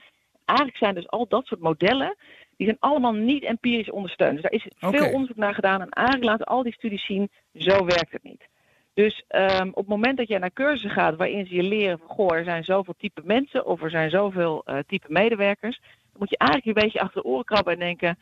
Eigenlijk 0.45 0.77
zijn 0.77 0.95
dus 0.95 1.07
al 1.07 1.27
dat 1.27 1.45
soort 1.45 1.62
modellen, 1.62 2.15
die 2.57 2.67
zijn 2.67 2.79
allemaal 2.79 3.13
niet 3.13 3.43
empirisch 3.43 3.91
ondersteund. 3.91 4.34
Dus 4.34 4.41
daar 4.41 4.51
is 4.51 4.67
veel 4.79 5.13
onderzoek 5.13 5.38
naar 5.38 5.53
gedaan 5.53 5.81
en 5.81 5.89
eigenlijk 5.89 6.25
laten 6.25 6.45
al 6.45 6.63
die 6.63 6.73
studies 6.73 7.05
zien, 7.05 7.29
zo 7.53 7.86
werkt 7.86 8.12
het 8.12 8.23
niet. 8.23 8.47
Dus 8.93 9.23
ehm, 9.27 9.67
op 9.67 9.75
het 9.75 9.88
moment 9.88 10.17
dat 10.17 10.27
jij 10.27 10.38
naar 10.38 10.53
cursussen 10.53 10.89
gaat 10.89 11.15
waarin 11.15 11.45
ze 11.45 11.55
je 11.55 11.63
leren 11.63 11.99
van 11.99 12.07
goh, 12.07 12.36
er 12.36 12.43
zijn 12.43 12.63
zoveel 12.63 12.93
type 12.97 13.21
mensen 13.23 13.65
of 13.65 13.84
er 13.84 13.89
zijn 13.89 14.10
zoveel 14.10 14.62
eh, 14.65 14.77
type 14.88 15.07
medewerkers, 15.10 15.79
dan 15.81 16.19
moet 16.19 16.29
je 16.29 16.38
eigenlijk 16.38 16.77
een 16.77 16.84
beetje 16.84 17.01
achter 17.01 17.21
de 17.21 17.27
oren 17.27 17.45
krabben 17.45 17.73
en 17.73 17.79
denken, 17.79 18.17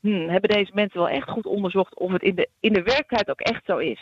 hmm, 0.00 0.28
hebben 0.28 0.50
deze 0.50 0.70
mensen 0.74 0.98
wel 0.98 1.08
echt 1.08 1.28
goed 1.28 1.46
onderzocht 1.46 1.94
of 1.94 2.12
het 2.12 2.22
in 2.22 2.34
de, 2.34 2.48
in 2.60 2.72
de 2.72 2.82
werkelijkheid 2.82 3.30
ook 3.30 3.40
echt 3.40 3.64
zo 3.64 3.76
is? 3.76 4.00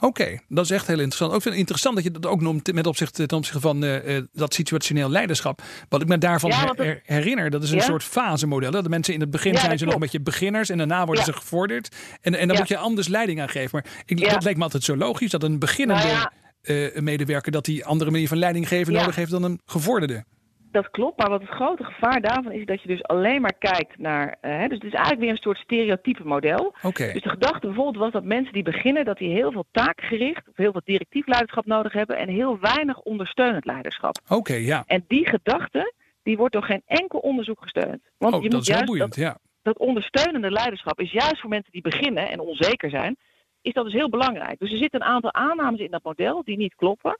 Oké, 0.00 0.38
dat 0.48 0.64
is 0.64 0.70
echt 0.70 0.86
heel 0.86 0.96
interessant. 0.98 1.30
Ook 1.32 1.40
vind 1.42 1.50
het 1.50 1.58
interessant 1.60 1.94
dat 1.94 2.04
je 2.04 2.10
dat 2.10 2.26
ook 2.26 2.40
noemt 2.40 2.72
met 2.72 2.86
opzicht 2.86 3.14
ten 3.14 3.30
opzichte 3.36 3.60
van 3.60 3.84
eh, 3.84 4.16
eh, 4.16 4.24
dat 4.32 4.54
situationeel 4.54 5.10
leiderschap. 5.10 5.62
Wat 5.88 6.02
ik 6.02 6.08
me 6.08 6.18
daarvan 6.18 6.50
Ja, 6.50 6.72
her- 6.76 7.00
herinner, 7.04 7.50
dat 7.50 7.62
is 7.62 7.70
een 7.70 7.76
Ja? 7.76 7.82
soort 7.84 8.02
fasemodel. 8.04 8.72
hè. 8.72 8.82
De 8.82 8.88
mensen 8.88 9.14
in 9.14 9.20
het 9.20 9.30
begin 9.30 9.52
Ja, 9.52 9.58
zijn 9.58 9.70
dat 9.70 9.78
ze 9.78 9.84
nog 9.84 9.94
een 9.94 10.00
beetje 10.00 10.20
beginners 10.20 10.68
en 10.68 10.78
daarna 10.78 11.06
worden 11.06 11.24
ze 11.24 11.32
gevorderd. 11.32 11.96
En, 12.20 12.34
en 12.34 12.48
dan 12.48 12.56
moet 12.56 12.68
je 12.68 12.76
anders 12.76 13.08
leiding 13.08 13.40
aan 13.40 13.48
geven. 13.48 13.68
Maar 13.72 13.84
ik, 14.04 14.30
dat 14.30 14.44
leek 14.44 14.56
me 14.56 14.62
altijd 14.62 14.82
zo 14.84 14.96
logisch 14.96 15.30
dat 15.30 15.42
een 15.42 15.58
beginnende 15.58 16.02
Nou 16.06 16.28
eh, 16.62 17.00
medewerker 17.02 17.52
dat 17.52 17.64
die 17.64 17.84
andere 17.84 18.10
manier 18.10 18.28
van 18.28 18.38
leiding 18.38 18.68
geven 18.68 18.92
nodig 18.92 19.14
heeft 19.16 19.30
dan 19.30 19.42
een 19.42 19.60
gevorderde. 19.66 20.24
Dat 20.72 20.90
klopt, 20.90 21.18
maar 21.18 21.28
wat 21.30 21.40
het 21.40 21.50
grote 21.50 21.84
gevaar 21.84 22.20
daarvan 22.20 22.52
is 22.52 22.64
dat 22.66 22.82
je 22.82 22.88
dus 22.88 23.02
alleen 23.02 23.40
maar 23.40 23.54
kijkt 23.58 23.98
naar. 23.98 24.36
eh, 24.40 24.60
dus 24.60 24.70
het 24.78 24.84
is 24.84 24.92
eigenlijk 24.92 25.20
weer 25.20 25.30
een 25.30 25.36
soort 25.36 25.58
stereotype 25.58 26.24
model. 26.24 26.74
Oké, 26.82 27.12
Dus 27.12 27.22
de 27.22 27.28
gedachte 27.28 27.66
bijvoorbeeld 27.66 27.96
was 27.96 28.12
dat 28.12 28.24
mensen 28.24 28.52
die 28.52 28.62
beginnen, 28.62 29.04
dat 29.04 29.18
die 29.18 29.32
heel 29.32 29.52
veel 29.52 29.64
taakgericht 29.70 30.48
of 30.48 30.56
heel 30.56 30.72
veel 30.72 30.80
directief 30.84 31.26
leiderschap 31.26 31.66
nodig 31.66 31.92
hebben 31.92 32.16
en 32.16 32.28
heel 32.28 32.58
weinig 32.58 32.98
ondersteunend 33.00 33.64
leiderschap. 33.64 34.18
oké, 34.28 34.54
ja. 34.54 34.84
En 34.86 35.04
die 35.08 35.26
gedachte, 35.28 35.92
die 36.22 36.36
wordt 36.36 36.52
door 36.52 36.62
geen 36.64 36.82
enkel 36.86 37.18
onderzoek 37.18 37.62
gesteund. 37.62 38.00
Want 38.18 38.34
Oh, 38.34 38.42
je 38.42 38.48
dat 38.48 38.58
moet 38.58 38.68
is 38.68 38.74
heel 38.74 38.76
juist 38.76 38.90
boeiend, 38.90 39.14
dat, 39.14 39.24
ja. 39.24 39.38
dat 39.62 39.78
ondersteunende 39.78 40.50
leiderschap 40.50 41.00
is 41.00 41.10
juist 41.12 41.40
voor 41.40 41.50
mensen 41.50 41.72
die 41.72 41.82
beginnen 41.82 42.30
en 42.30 42.40
onzeker 42.40 42.90
zijn, 42.90 43.16
is 43.62 43.72
dat 43.72 43.84
dus 43.84 43.92
heel 43.94 44.08
belangrijk. 44.10 44.58
Dus 44.58 44.70
er 44.72 44.76
zitten 44.78 45.00
een 45.00 45.06
aantal 45.06 45.32
aannames 45.32 45.80
in 45.80 45.90
dat 45.90 46.02
model 46.02 46.42
die 46.44 46.56
niet 46.56 46.74
kloppen. 46.74 47.18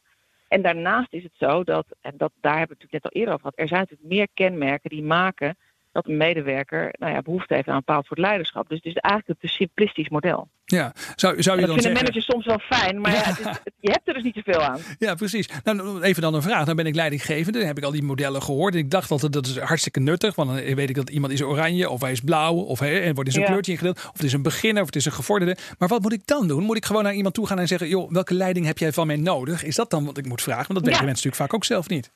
En 0.51 0.63
daarnaast 0.63 1.13
is 1.13 1.23
het 1.23 1.33
zo 1.37 1.65
dat, 1.65 1.87
en 2.01 2.17
dat, 2.17 2.33
daar 2.41 2.59
hebben 2.59 2.77
we 2.77 2.83
het 2.83 2.93
natuurlijk 2.93 3.05
net 3.05 3.05
al 3.05 3.21
eerder 3.21 3.35
over 3.35 3.47
gehad, 3.47 3.59
er 3.59 3.69
zijn 3.69 3.81
natuurlijk 3.81 4.09
meer 4.09 4.29
kenmerken 4.35 4.91
die 4.91 5.03
maken 5.03 5.57
dat 5.93 6.07
een 6.09 6.17
medewerker 6.17 6.95
nou 6.99 7.13
ja, 7.13 7.23
behoefte 7.23 7.55
heeft 7.55 7.69
aan 7.69 7.75
een 7.75 7.83
bepaald 7.87 8.07
soort 8.07 8.19
leiderschap. 8.19 8.69
Dus 8.69 8.77
het 8.83 8.87
is 8.87 8.95
eigenlijk 8.95 9.41
een 9.43 9.49
te 9.49 9.55
simplistisch 9.55 10.09
model. 10.09 10.49
ja. 10.65 10.93
Zou, 11.17 11.43
zou 11.43 11.61
je 11.61 11.67
dat 11.67 11.75
dan 11.75 11.83
vinden 11.83 11.83
zeggen... 11.83 11.93
managers 11.93 12.25
soms 12.25 12.47
wel 12.47 12.59
fijn, 12.59 13.01
maar 13.01 13.13
ja. 13.13 13.17
Ja. 13.19 13.25
het 13.25 13.39
is- 13.39 13.45
het- 13.47 13.73
je 13.81 13.91
hebt 13.91 14.09
er 14.09 14.15
dus 14.15 14.23
niet 14.23 14.35
zoveel 14.45 14.63
aan. 14.63 14.79
Ja, 14.99 15.15
precies. 15.15 15.49
Nou, 15.65 16.03
even 16.03 16.23
dan 16.23 16.35
een 16.35 16.43
vraag. 16.43 16.65
Dan 16.65 16.77
ben 16.77 16.87
ik 16.87 16.95
leidinggevende. 16.95 17.59
Dan 17.59 17.67
heb 17.67 17.79
ik 17.79 17.85
al 17.85 17.91
die 17.91 18.03
modellen 18.03 18.43
gehoord. 18.43 18.75
En 18.75 18.81
ik 18.81 18.91
dacht 18.91 19.11
altijd 19.11 19.33
dat 19.33 19.47
is 19.47 19.59
hartstikke 19.59 20.01
nuttig. 20.01 20.35
Want 20.35 20.49
dan 20.51 20.75
weet 20.75 20.89
ik 20.89 20.95
dat 20.95 21.11
iemand 21.11 21.33
is 21.33 21.43
oranje 21.43 21.91
of 21.91 22.01
hij 22.01 22.13
is 22.13 22.21
blauw. 22.21 22.55
Of 22.55 22.79
hij 22.79 23.15
wordt 23.15 23.29
in 23.29 23.33
zo'n 23.35 23.43
Ja. 23.43 23.49
kleurtje 23.49 23.73
ingedeeld. 23.73 23.97
Of 23.97 24.13
het 24.13 24.23
is 24.23 24.33
een 24.33 24.43
beginner 24.43 24.81
of 24.81 24.87
het 24.87 24.97
is 24.97 25.05
een 25.05 25.13
gevorderde. 25.13 25.57
Maar 25.79 25.89
wat 25.89 26.03
moet 26.03 26.13
ik 26.13 26.27
dan 26.27 26.49
doen? 26.49 26.63
Moet 26.63 26.77
ik 26.77 26.85
gewoon 26.85 27.03
naar 27.03 27.15
iemand 27.15 27.35
toe 27.35 27.47
gaan 27.47 27.59
en 27.59 27.67
zeggen... 27.69 27.89
joh, 27.89 28.11
welke 28.13 28.35
leiding 28.35 28.67
heb 28.67 28.79
jij 28.79 28.93
van 28.93 29.07
mij 29.07 29.17
nodig? 29.17 29.65
Is 29.65 29.75
dat 29.75 29.91
dan 29.91 30.05
wat 30.05 30.19
ik 30.19 30.27
moet 30.27 30.43
vragen? 30.43 30.67
Want 30.67 30.79
dat 30.79 30.89
weten 30.89 31.05
mensen 31.05 31.29
natuurlijk 31.29 31.43
vaak 31.43 31.55
ook 31.55 31.65
zelf 31.65 31.89
niet. 31.89 32.11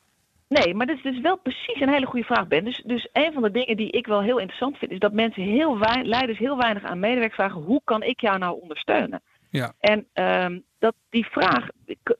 Nee, 0.47 0.73
maar 0.73 0.85
dat 0.85 0.95
is 0.95 1.03
dus 1.03 1.19
wel 1.19 1.37
precies 1.37 1.81
een 1.81 1.89
hele 1.89 2.05
goede 2.05 2.25
vraag, 2.25 2.47
Ben. 2.47 2.63
Dus, 2.63 2.81
dus 2.85 3.09
een 3.13 3.33
van 3.33 3.41
de 3.41 3.51
dingen 3.51 3.77
die 3.77 3.91
ik 3.91 4.07
wel 4.07 4.21
heel 4.21 4.37
interessant 4.37 4.77
vind, 4.77 4.91
is 4.91 4.99
dat 4.99 5.13
mensen 5.13 5.43
heel 5.43 5.79
weinig, 5.79 6.07
leiders 6.07 6.37
heel 6.37 6.57
weinig 6.57 6.83
aan 6.83 6.99
medewerkers 6.99 7.35
vragen: 7.35 7.61
hoe 7.61 7.81
kan 7.83 8.03
ik 8.03 8.21
jou 8.21 8.37
nou 8.37 8.61
ondersteunen? 8.61 9.21
Ja. 9.49 9.73
En 9.79 10.07
ehm, 10.13 10.59
dat 10.79 10.95
die 11.09 11.25
vraag 11.25 11.67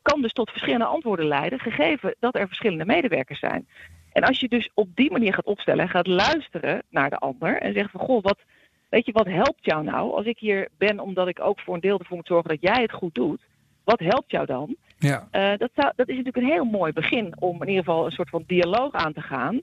kan 0.01 0.21
dus 0.21 0.31
tot 0.31 0.49
verschillende 0.49 0.85
antwoorden 0.85 1.27
leiden, 1.27 1.59
gegeven 1.59 2.15
dat 2.19 2.35
er 2.35 2.47
verschillende 2.47 2.85
medewerkers 2.85 3.39
zijn. 3.39 3.67
En 4.11 4.23
als 4.23 4.39
je 4.39 4.47
dus 4.47 4.69
op 4.73 4.89
die 4.95 5.11
manier 5.11 5.33
gaat 5.33 5.45
opstellen 5.45 5.83
en 5.83 5.89
gaat 5.89 6.07
luisteren 6.07 6.83
naar 6.89 7.09
de 7.09 7.17
ander 7.17 7.57
en 7.57 7.73
zegt 7.73 7.91
van 7.91 7.99
goh, 7.99 8.23
wat, 8.23 8.39
weet 8.89 9.05
je, 9.05 9.11
wat 9.11 9.27
helpt 9.27 9.65
jou 9.65 9.83
nou 9.83 10.13
als 10.13 10.25
ik 10.25 10.39
hier 10.39 10.69
ben 10.77 10.99
omdat 10.99 11.27
ik 11.27 11.39
ook 11.39 11.59
voor 11.59 11.73
een 11.73 11.81
deel 11.81 11.99
ervoor 11.99 12.17
moet 12.17 12.27
zorgen 12.27 12.49
dat 12.49 12.61
jij 12.61 12.81
het 12.81 12.91
goed 12.91 13.15
doet? 13.15 13.41
Wat 13.83 13.99
helpt 13.99 14.31
jou 14.31 14.45
dan? 14.45 14.75
Ja. 15.05 15.27
Eh, 15.31 15.57
dat, 15.57 15.69
zou, 15.75 15.91
dat 15.95 16.07
is 16.09 16.15
natuurlijk 16.15 16.45
een 16.45 16.51
heel 16.51 16.63
mooi 16.65 16.91
begin 16.93 17.33
om 17.39 17.61
in 17.61 17.67
ieder 17.69 17.83
geval 17.83 18.05
een 18.05 18.11
soort 18.11 18.29
van 18.29 18.43
dialoog 18.47 18.93
aan 18.93 19.13
te 19.13 19.21
gaan. 19.21 19.61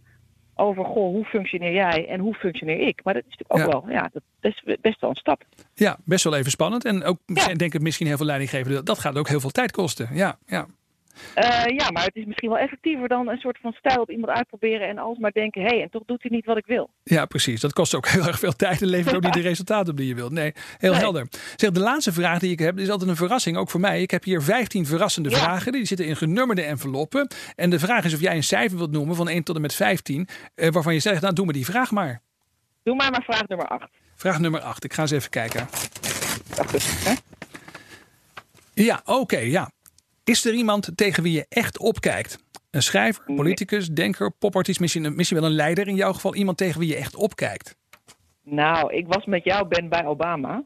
Over, 0.54 0.84
goh, 0.84 1.12
hoe 1.14 1.24
functioneer 1.24 1.72
jij 1.72 2.08
en 2.08 2.20
hoe 2.20 2.34
functioneer 2.34 2.80
ik? 2.80 3.00
Maar 3.04 3.14
dat 3.14 3.22
is 3.28 3.36
natuurlijk 3.36 3.66
ook 3.74 3.82
wel, 3.82 3.94
ja, 3.94 4.10
dat 4.12 4.22
is 4.40 4.76
best 4.80 5.00
wel 5.00 5.10
een 5.10 5.16
stap. 5.16 5.42
ja, 5.74 5.96
best 6.04 6.24
wel 6.24 6.34
even 6.36 6.50
spannend. 6.50 6.84
En 6.84 7.04
ook, 7.04 7.18
Ja. 7.26 7.54
denk 7.54 7.74
ik, 7.74 7.80
misschien 7.80 8.06
heel 8.06 8.16
veel 8.16 8.26
leidinggevenden... 8.26 8.84
dat 8.84 8.98
gaat 8.98 9.16
ook 9.18 9.28
heel 9.28 9.40
veel 9.40 9.50
tijd 9.50 9.70
kosten. 9.70 10.08
Ja, 10.12 10.38
ja. 10.46 10.66
Eh, 11.34 11.64
ja, 11.76 11.90
maar 11.90 12.04
het 12.04 12.16
is 12.16 12.24
misschien 12.24 12.48
wel 12.48 12.58
effectiever 12.58 13.08
dan 13.08 13.28
een 13.28 13.36
soort 13.38 13.58
van 13.60 13.72
stijl 13.72 14.00
op 14.00 14.10
iemand 14.10 14.32
uitproberen 14.32 14.88
en 14.88 14.98
alsmaar 14.98 15.32
denken, 15.32 15.62
hé, 15.62 15.68
hey, 15.68 15.82
en 15.82 15.90
toch 15.90 16.02
doet 16.06 16.22
hij 16.22 16.30
niet 16.30 16.44
wat 16.44 16.56
ik 16.56 16.66
wil. 16.66 16.90
Ja, 17.02 17.26
precies. 17.26 17.60
Dat 17.60 17.72
kost 17.72 17.94
ook 17.94 18.08
heel 18.16 18.26
erg 18.26 18.38
veel 18.38 18.52
tijd 18.52 18.82
en 18.82 18.88
levert 18.88 19.14
ook 19.16 19.22
niet 19.22 19.32
de 19.32 19.40
resultaten 19.52 19.90
op 19.90 19.96
die 19.96 20.06
je 20.08 20.14
wilt. 20.14 20.32
Nee, 20.32 20.52
heel 20.78 20.90
Nee. 20.90 21.00
helder. 21.00 21.26
Zeg, 21.56 21.70
de 21.70 21.80
laatste 21.80 22.12
vraag 22.12 22.38
die 22.38 22.50
ik 22.52 22.58
heb 22.58 22.78
is 22.78 22.90
altijd 22.90 23.10
een 23.10 23.16
verrassing, 23.16 23.56
ook 23.56 23.70
voor 23.70 23.80
mij. 23.80 24.02
Ik 24.02 24.10
heb 24.10 24.24
hier 24.24 24.42
15 24.42 24.86
verrassende 24.86 25.30
Ja. 25.30 25.36
vragen. 25.36 25.72
Die 25.72 25.84
zitten 25.84 26.06
in 26.06 26.16
genummerde 26.16 26.62
enveloppen. 26.62 27.26
En 27.56 27.70
de 27.70 27.78
vraag 27.78 28.04
is 28.04 28.14
of 28.14 28.20
jij 28.20 28.36
een 28.36 28.42
cijfer 28.42 28.76
wilt 28.78 28.90
noemen 28.92 29.16
van 29.16 29.28
1 29.28 29.42
tot 29.42 29.56
en 29.56 29.62
met 29.62 29.74
15, 29.74 30.28
eh, 30.54 30.70
waarvan 30.70 30.94
je 30.94 31.00
zegt, 31.00 31.20
nou 31.22 31.34
doe 31.34 31.46
me 31.46 31.52
die 31.52 31.64
vraag 31.64 31.90
maar. 31.90 32.20
Doe 32.82 32.94
maar 32.96 33.10
maar 33.10 33.22
vraag 33.22 33.46
nummer 33.46 33.66
8. 33.66 33.88
Vraag 34.14 34.38
nummer 34.38 34.60
8. 34.60 34.84
Ik 34.84 34.92
ga 34.92 35.02
eens 35.02 35.10
even 35.10 35.30
kijken. 35.30 35.68
Hè? 37.04 37.12
Ja, 38.74 39.00
oké, 39.04 39.38
ja. 39.38 39.70
Is 40.32 40.44
er 40.44 40.54
iemand 40.54 40.96
tegen 40.96 41.22
wie 41.22 41.32
je 41.32 41.46
echt 41.48 41.78
opkijkt? 41.78 42.44
Een 42.70 42.82
schrijver, 42.82 43.24
politicus, 43.24 43.88
denker, 43.88 44.30
popartiest, 44.38 44.80
misschien, 44.80 45.14
misschien 45.14 45.38
wel 45.40 45.48
een 45.48 45.54
leider 45.54 45.88
in 45.88 45.94
jouw 45.94 46.12
geval. 46.12 46.34
Iemand 46.34 46.56
tegen 46.56 46.80
wie 46.80 46.88
je 46.88 46.96
echt 46.96 47.16
opkijkt. 47.16 47.76
Nou, 48.42 48.92
ik 48.92 49.06
was 49.06 49.24
met 49.24 49.44
jou, 49.44 49.68
Ben, 49.68 49.88
bij 49.88 50.06
Obama. 50.06 50.64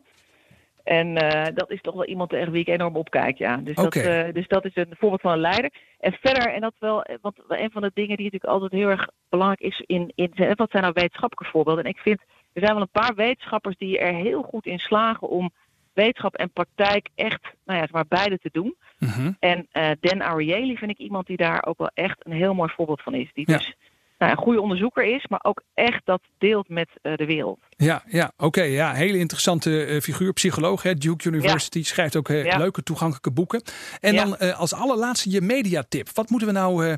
En 0.85 1.17
eh, 1.17 1.55
dat 1.55 1.71
is 1.71 1.81
toch 1.81 1.95
wel 1.95 2.05
iemand 2.05 2.31
tegen 2.31 2.53
wie 2.53 2.61
ik 2.61 2.69
enorm 2.69 2.97
opkijk, 2.97 3.39
ja. 3.39 3.57
Dus, 3.57 3.75
dat, 3.75 3.95
eh, 3.95 4.33
dus 4.33 4.49
dat 4.49 4.65
is 4.65 4.73
een 4.75 4.97
voorbeeld 4.99 5.21
van 5.21 5.33
een 5.33 5.41
leider. 5.41 5.71
En 5.99 6.13
verder, 6.13 6.53
en 6.53 6.61
dat 6.61 6.75
wel, 6.79 7.03
eh, 7.03 7.17
want 7.21 7.37
een 7.49 7.71
van 7.71 7.83
de 7.83 7.91
dingen 7.95 8.17
die 8.17 8.25
natuurlijk 8.25 8.53
altijd 8.53 8.73
heel 8.73 8.89
erg 8.89 9.09
belangrijk 9.29 9.61
is 9.61 9.83
in, 9.87 10.13
in 10.15 10.33
wat 10.55 10.71
zijn 10.71 10.83
nou 10.83 10.95
wetenschappelijke 10.95 11.51
voorbeelden? 11.53 11.85
En 11.85 11.91
ik 11.91 11.99
vind, 11.99 12.21
er 12.53 12.63
zijn 12.63 12.73
wel 12.73 12.83
een 12.83 13.03
paar 13.03 13.15
wetenschappers 13.15 13.77
die 13.77 13.99
er 13.99 14.15
heel 14.15 14.43
goed 14.43 14.67
in 14.67 14.79
slagen 14.79 15.29
om 15.29 15.51
wetenschap 15.97 16.35
en 16.35 16.51
praktijk 16.51 17.09
echt, 17.15 17.43
nou 17.65 17.79
ja, 17.79 17.85
zeg 17.85 17.93
maar 17.93 18.07
beide 18.09 18.39
te 18.39 18.49
doen. 18.53 18.77
Mhm. 18.99 19.33
En 19.39 19.67
eh, 19.71 19.91
Dan 20.01 20.23
Ariely 20.23 20.77
vind 20.77 20.91
ik 20.91 20.99
iemand 20.99 21.27
die 21.27 21.37
daar 21.37 21.67
ook 21.67 21.79
wel 21.79 21.91
echt 21.95 22.27
een 22.27 22.33
heel 22.33 22.55
mooi 22.55 22.73
voorbeeld 22.77 23.03
van 23.03 23.15
is. 23.15 23.31
Die 23.33 23.51
Ja. 23.51 23.57
dus 23.57 23.75
nou, 24.19 24.31
een 24.33 24.39
goede 24.39 24.61
onderzoeker 24.61 25.05
is, 25.05 25.27
maar 25.29 25.41
ook 25.43 25.63
echt 25.75 26.01
dat 26.05 26.21
deelt 26.39 26.69
met 26.69 26.89
eh, 27.03 27.15
de 27.15 27.27
wereld. 27.27 27.59
Ja, 27.77 28.03
ja 28.07 28.33
oké. 28.37 28.63
ja, 28.63 28.93
hele 28.93 29.19
interessante 29.19 29.85
eh, 29.85 30.01
figuur, 30.01 30.33
psycholoog. 30.33 30.83
Hè, 30.83 30.95
Duke 30.95 31.29
University 31.29 31.83
schrijft 31.85 32.17
ook 32.17 32.29
eh, 32.29 32.45
Ja. 32.45 32.59
leuke 32.59 32.83
toegankelijke 32.83 33.33
boeken. 33.33 33.63
En 34.01 34.15
Ja. 34.15 34.25
dan 34.25 34.55
als 34.57 34.75
allerlaatste 34.75 35.31
je 35.31 35.41
mediatip. 35.41 36.09
Wat 36.15 36.31
moeten 36.31 36.49
we 36.49 36.55
nou 36.55 36.97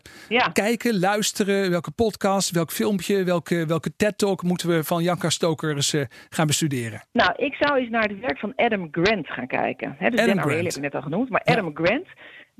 kijken, 0.52 0.98
luisteren? 0.98 1.70
Welke 1.70 1.90
podcast, 1.90 2.50
welk 2.50 2.70
filmpje, 2.70 3.24
welke, 3.24 3.66
welke 3.66 3.96
TED-talk 3.96 4.42
moeten 4.42 4.68
we 4.68 4.84
van 4.84 5.02
Janka 5.02 5.30
Stoker 5.30 5.74
eens 5.74 5.92
eh, 5.92 6.04
gaan 6.28 6.46
bestuderen? 6.46 7.02
Nou, 7.12 7.32
ik 7.36 7.54
zou 7.54 7.78
eens 7.78 7.90
naar 7.90 8.02
het 8.08 8.20
werk 8.20 8.38
van 8.38 8.52
Adam 8.56 8.88
Grant 8.90 9.26
gaan 9.26 9.46
kijken. 9.46 9.94
Hè, 9.98 10.10
dus 10.10 10.20
Adam 10.20 10.38
Ariely 10.38 10.58
Grant. 10.58 10.74
heb 10.74 10.84
ik 10.84 10.92
net 10.92 10.94
al 10.94 11.02
genoemd. 11.02 11.28
Maar. 11.28 11.40
Adam 11.44 11.70
Grant, 11.74 12.06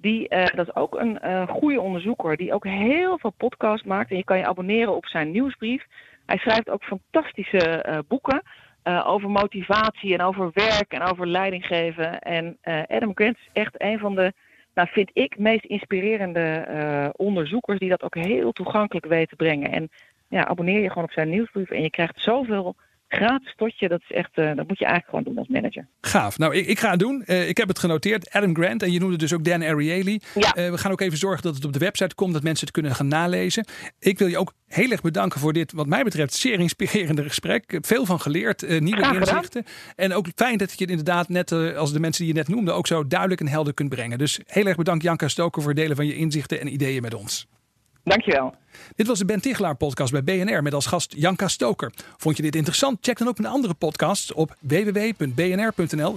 die, 0.00 0.28
eh, 0.28 0.56
dat 0.56 0.66
is 0.66 0.74
ook 0.74 0.98
een 0.98 1.18
eh, 1.18 1.48
goede 1.48 1.80
onderzoeker 1.80 2.36
die 2.36 2.52
ook 2.52 2.64
heel 2.64 3.18
veel 3.18 3.32
podcasts 3.36 3.86
maakt. 3.86 4.10
En 4.10 4.16
je 4.16 4.24
kan 4.24 4.38
je 4.38 4.46
abonneren 4.46 4.96
op 4.96 5.06
zijn 5.06 5.30
nieuwsbrief. 5.30 5.84
Hij 6.26 6.38
schrijft 6.38 6.70
ook 6.70 6.84
fantastische 6.84 7.82
eh, 7.82 7.98
boeken 8.08 8.42
over 9.04 9.30
motivatie 9.30 10.14
en 10.14 10.20
over 10.20 10.50
werk 10.54 10.92
en 10.92 11.02
over 11.02 11.26
leidinggeven. 11.26 12.18
En 12.18 12.58
Adam 12.86 13.10
Grant 13.14 13.36
is 13.36 13.48
echt 13.52 13.82
een 13.82 13.98
van 13.98 14.14
de, 14.14 14.32
nou 14.74 14.88
vind 14.90 15.10
ik, 15.12 15.38
meest 15.38 15.64
inspirerende 15.64 17.12
onderzoekers 17.16 17.78
die 17.78 17.88
dat 17.88 18.02
ook 18.02 18.14
heel 18.14 18.52
toegankelijk 18.52 19.06
weet 19.06 19.28
te 19.28 19.36
brengen. 19.36 19.72
En 19.72 19.88
ja, 20.28 20.46
abonneer 20.46 20.80
je 20.80 20.88
gewoon 20.88 21.04
op 21.04 21.12
zijn 21.12 21.28
nieuwsbrief 21.28 21.70
en 21.70 21.82
je 21.82 21.90
krijgt 21.90 22.20
zoveel 22.20 22.76
gratis 23.08 23.54
tot 23.56 23.78
je. 23.78 23.88
Dat 23.88 24.00
is 24.08 24.16
echt, 24.16 24.30
eh, 24.34 24.44
dat 24.56 24.68
moet 24.68 24.78
je 24.78 24.84
eigenlijk 24.84 25.08
gewoon 25.08 25.24
doen 25.24 25.38
als 25.38 25.48
manager. 25.48 25.86
Gaaf. 26.00 26.38
Nou, 26.38 26.54
ik, 26.54 26.66
ik 26.66 26.78
ga 26.78 26.90
het 26.90 26.98
doen. 26.98 27.22
Eh, 27.24 27.48
ik 27.48 27.56
heb 27.56 27.68
het 27.68 27.78
genoteerd. 27.78 28.30
Adam 28.30 28.54
Grant. 28.54 28.82
En 28.82 28.92
je 28.92 28.98
noemde 28.98 29.16
dus 29.16 29.32
ook 29.32 29.44
Dan 29.44 29.62
Ariely. 29.62 30.20
Ja. 30.34 30.52
Eh, 30.52 30.70
we 30.70 30.78
gaan 30.78 30.92
ook 30.92 31.00
even 31.00 31.18
zorgen 31.18 31.42
dat 31.42 31.54
het 31.54 31.64
op 31.64 31.72
de 31.72 31.78
website 31.78 32.14
komt. 32.14 32.32
Dat 32.32 32.42
mensen 32.42 32.66
het 32.66 32.74
kunnen 32.74 32.94
gaan 32.94 33.08
nalezen. 33.08 33.66
Ik 33.98 34.18
wil 34.18 34.28
je 34.28 34.38
ook 34.38 34.52
heel 34.66 34.90
erg 34.90 35.00
bedanken 35.00 35.40
voor 35.40 35.52
dit, 35.52 35.72
wat 35.72 35.86
mij 35.86 36.02
betreft, 36.04 36.34
zeer 36.34 36.60
inspirerende 36.60 37.22
gesprek. 37.22 37.62
Ik 37.62 37.70
heb 37.70 37.86
veel 37.86 38.06
van 38.06 38.20
geleerd. 38.20 38.80
nieuwe 38.80 39.14
inzichten. 39.14 39.64
En 39.96 40.12
ook 40.12 40.26
fijn 40.34 40.58
dat 40.58 40.68
je 40.68 40.80
het 40.80 40.90
inderdaad, 40.90 41.28
net 41.28 41.52
als 41.52 41.92
de 41.92 42.00
mensen 42.00 42.24
die 42.24 42.34
je 42.34 42.38
net 42.38 42.48
noemde, 42.48 42.72
ook 42.72 42.86
zo 42.86 43.06
duidelijk 43.06 43.40
en 43.40 43.48
helder 43.48 43.74
kunt 43.74 43.88
brengen. 43.88 44.18
Dus 44.18 44.40
heel 44.46 44.66
erg 44.66 44.76
bedankt 44.76 45.02
Janka 45.02 45.28
Stoker 45.28 45.62
voor 45.62 45.70
het 45.70 45.80
delen 45.80 45.96
van 45.96 46.06
je 46.06 46.16
inzichten 46.16 46.60
en 46.60 46.72
ideeën 46.72 47.02
met 47.02 47.14
ons. 47.14 47.46
Dankjewel. 48.04 48.54
Dit 48.94 49.06
was 49.06 49.18
de 49.18 49.24
Ben 49.24 49.40
Tichelaar 49.40 49.76
podcast 49.76 50.12
bij 50.12 50.24
BNR 50.24 50.62
met 50.62 50.74
als 50.74 50.86
gast 50.86 51.14
Janka 51.16 51.48
Stoker. 51.48 51.92
Vond 52.16 52.36
je 52.36 52.42
dit 52.42 52.54
interessant? 52.54 52.98
Check 53.00 53.18
dan 53.18 53.28
ook 53.28 53.38
mijn 53.38 53.52
andere 53.52 53.74
podcasts 53.74 54.32
op 54.32 54.56
www.bnr.nl 54.60 56.16